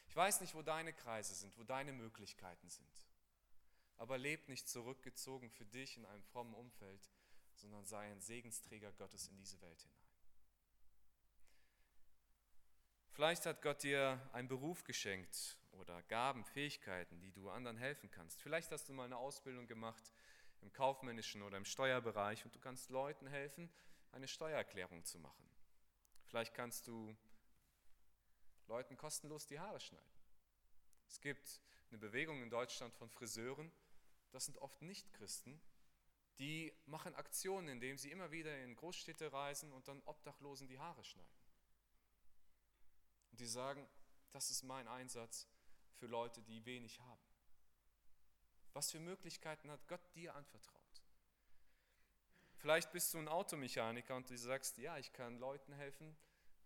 Ich 0.08 0.16
weiß 0.16 0.42
nicht, 0.42 0.56
wo 0.56 0.62
deine 0.62 0.94
Kreise 0.94 1.36
sind, 1.36 1.58
wo 1.58 1.64
deine 1.64 1.92
Möglichkeiten 1.92 2.70
sind. 2.70 3.04
Aber 3.98 4.18
leb 4.18 4.48
nicht 4.48 4.70
zurückgezogen 4.70 5.50
für 5.50 5.66
dich 5.66 5.98
in 5.98 6.06
einem 6.06 6.24
frommen 6.24 6.54
Umfeld, 6.54 7.10
sondern 7.56 7.86
sei 7.86 8.10
ein 8.12 8.22
Segensträger 8.22 8.92
Gottes 8.94 9.28
in 9.28 9.38
diese 9.38 9.60
Welt 9.62 9.82
hinein. 9.82 10.08
Vielleicht 13.12 13.46
hat 13.46 13.62
Gott 13.62 13.84
dir 13.84 14.22
einen 14.32 14.48
Beruf 14.48 14.84
geschenkt 14.84 15.58
oder 15.72 16.04
Gaben, 16.04 16.46
Fähigkeiten, 16.46 17.20
die 17.20 17.32
du 17.32 17.50
anderen 17.50 17.78
helfen 17.78 18.12
kannst. 18.12 18.42
Vielleicht 18.42 18.72
hast 18.72 18.88
du 18.88 18.94
mal 18.94 19.06
eine 19.06 19.18
Ausbildung 19.18 19.68
gemacht 19.68 20.14
im 20.62 20.72
kaufmännischen 20.74 21.42
oder 21.42 21.58
im 21.58 21.66
Steuerbereich 21.66 22.46
und 22.46 22.56
du 22.56 22.60
kannst 22.60 22.90
Leuten 22.90 23.28
helfen, 23.28 23.70
eine 24.12 24.28
Steuererklärung 24.28 25.04
zu 25.04 25.20
machen. 25.20 25.50
Vielleicht 26.26 26.54
kannst 26.54 26.88
du 26.88 27.16
Leuten 28.68 28.98
kostenlos 28.98 29.48
die 29.48 29.60
Haare 29.60 29.80
schneiden. 29.80 30.12
Es 31.08 31.22
gibt 31.22 31.62
eine 31.90 32.00
Bewegung 32.00 32.42
in 32.42 32.50
Deutschland 32.50 32.94
von 32.96 33.10
Friseuren, 33.10 33.72
das 34.32 34.46
sind 34.46 34.58
oft 34.58 34.82
Nicht-Christen, 34.82 35.62
die 36.38 36.74
machen 36.86 37.16
Aktionen, 37.16 37.70
indem 37.70 37.98
sie 37.98 38.12
immer 38.12 38.32
wieder 38.32 38.56
in 38.64 38.76
Großstädte 38.76 39.32
reisen 39.32 39.72
und 39.72 39.88
dann 39.88 40.02
Obdachlosen 40.04 40.68
die 40.68 40.80
Haare 40.80 41.04
schneiden. 41.04 41.38
Und 43.32 43.40
die 43.40 43.46
sagen, 43.46 43.88
das 44.32 44.52
ist 44.52 44.64
mein 44.64 44.88
Einsatz 44.88 45.48
für 45.96 46.08
Leute, 46.08 46.42
die 46.44 46.66
wenig 46.66 47.00
haben. 47.00 47.27
Was 48.78 48.92
für 48.92 49.00
Möglichkeiten 49.00 49.72
hat 49.72 49.88
Gott 49.88 50.14
dir 50.14 50.36
anvertraut? 50.36 51.02
Vielleicht 52.58 52.92
bist 52.92 53.12
du 53.12 53.18
ein 53.18 53.28
Automechaniker 53.28 54.16
und 54.16 54.30
du 54.30 54.38
sagst, 54.38 54.78
ja, 54.78 55.00
ich 55.00 55.12
kann 55.14 55.40
Leuten 55.40 55.74
helfen, 55.74 56.16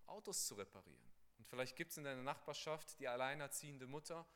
Autos 0.07 0.45
zu 0.45 0.55
reparieren. 0.55 1.09
Und 1.37 1.47
vielleicht 1.47 1.77
gibt 1.77 1.91
es 1.91 1.97
in 1.97 2.03
deiner 2.03 2.21
Nachbarschaft 2.21 2.99
die 2.99 3.07
alleinerziehende 3.07 3.87
Mutter, 3.87 4.27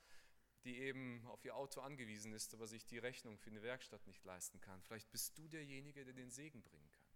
die 0.63 0.77
eben 0.77 1.27
auf 1.27 1.43
ihr 1.43 1.53
Auto 1.53 1.81
angewiesen 1.81 2.31
ist, 2.31 2.53
aber 2.53 2.65
sich 2.65 2.85
die 2.85 2.97
Rechnung 2.97 3.37
für 3.37 3.49
eine 3.49 3.61
Werkstatt 3.61 4.07
nicht 4.07 4.23
leisten 4.23 4.61
kann. 4.61 4.81
Vielleicht 4.81 5.11
bist 5.11 5.37
du 5.37 5.49
derjenige, 5.49 6.05
der 6.05 6.13
den 6.13 6.31
Segen 6.31 6.63
bringen 6.63 6.89
kann. 6.91 7.09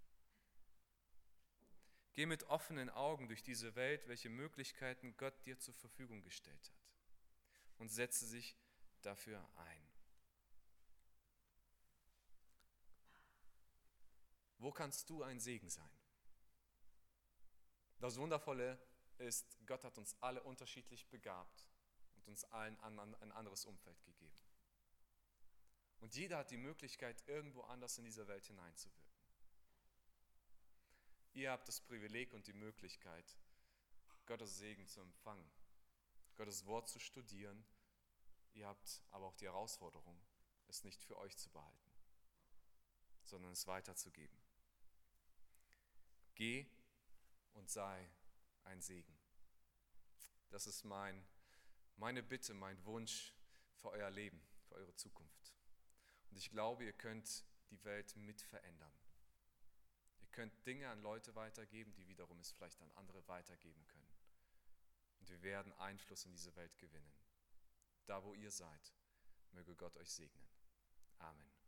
Geh 2.16 2.26
mit 2.26 2.44
offenen 2.50 2.90
Augen 2.90 3.30
durch 3.30 3.44
diese 3.44 3.76
Welt, 3.76 4.10
welche 4.10 4.28
Möglichkeiten 4.28 5.16
Gott 5.16 5.46
dir 5.46 5.58
zur 5.58 5.76
Verfügung 5.76 6.22
gestellt 6.22 6.74
hat 6.76 6.92
und 7.78 7.88
setze 7.88 8.26
sich 8.26 8.58
dafür 9.04 9.48
ein. 9.56 9.89
Wo 14.60 14.72
kannst 14.72 15.10
du 15.10 15.24
ein 15.24 15.40
Segen 15.40 15.70
sein? 15.70 15.90
Das 18.00 18.18
Wundervolle 18.18 18.80
ist, 19.18 19.58
Gott 19.66 19.84
hat 19.84 19.98
uns 19.98 20.16
alle 20.22 20.44
unterschiedlich 20.44 21.10
begabt 21.10 21.70
und 22.16 22.28
uns 22.28 22.44
allen 22.46 22.80
ein 22.80 23.32
anderes 23.32 23.66
Umfeld 23.66 24.02
gegeben. 24.04 24.38
Und 26.00 26.16
jeder 26.16 26.38
hat 26.38 26.52
die 26.52 26.58
Möglichkeit, 26.58 27.22
irgendwo 27.28 27.62
anders 27.64 27.98
in 27.98 28.06
dieser 28.06 28.28
Welt 28.28 28.46
hineinzuwirken. 28.46 29.10
Ihr 31.34 31.52
habt 31.52 31.68
das 31.68 31.82
Privileg 31.82 32.34
und 32.34 32.48
die 32.48 32.54
Möglichkeit, 32.54 33.38
Gottes 34.26 34.58
Segen 34.58 34.88
zu 34.88 35.02
empfangen, 35.02 35.50
Gottes 36.36 36.66
Wort 36.66 36.88
zu 36.88 37.00
studieren. 37.00 37.66
Ihr 38.54 38.68
habt 38.68 39.02
aber 39.12 39.28
auch 39.28 39.36
die 39.36 39.46
Herausforderung, 39.46 40.20
es 40.68 40.84
nicht 40.84 41.04
für 41.04 41.18
euch 41.18 41.36
zu 41.38 41.50
behalten, 41.50 41.92
sondern 43.24 43.52
es 43.52 43.68
weiterzugeben. 43.68 44.39
Geh 46.40 46.66
und 47.56 47.70
sei 47.70 48.10
ein 48.64 48.82
Segen. 48.82 49.14
Das 50.52 50.68
ist 50.68 50.86
mein, 50.86 51.28
meine 51.98 52.24
Bitte, 52.24 52.54
mein 52.54 52.82
Wunsch 52.86 53.36
für 53.74 53.90
euer 53.90 54.10
Leben, 54.10 54.42
für 54.64 54.76
eure 54.76 54.96
Zukunft. 54.96 55.54
Und 56.32 56.38
ich 56.38 56.50
glaube, 56.50 56.86
ihr 56.86 56.94
könnt 56.94 57.44
die 57.72 57.84
Welt 57.84 58.16
mit 58.16 58.42
verändern. 58.42 58.94
Ihr 60.22 60.30
könnt 60.30 60.66
Dinge 60.66 60.88
an 60.88 61.02
Leute 61.02 61.36
weitergeben, 61.36 61.94
die 61.96 62.08
wiederum 62.08 62.40
es 62.40 62.54
vielleicht 62.54 62.82
an 62.82 62.92
andere 62.94 63.28
weitergeben 63.28 63.86
können. 63.88 64.14
Und 65.20 65.30
wir 65.30 65.42
werden 65.42 65.74
Einfluss 65.74 66.24
in 66.24 66.32
diese 66.32 66.56
Welt 66.56 66.78
gewinnen. 66.78 67.12
Da, 68.06 68.24
wo 68.24 68.34
ihr 68.34 68.52
seid, 68.52 68.94
möge 69.52 69.76
Gott 69.76 69.98
euch 69.98 70.10
segnen. 70.10 70.48
Amen. 71.18 71.59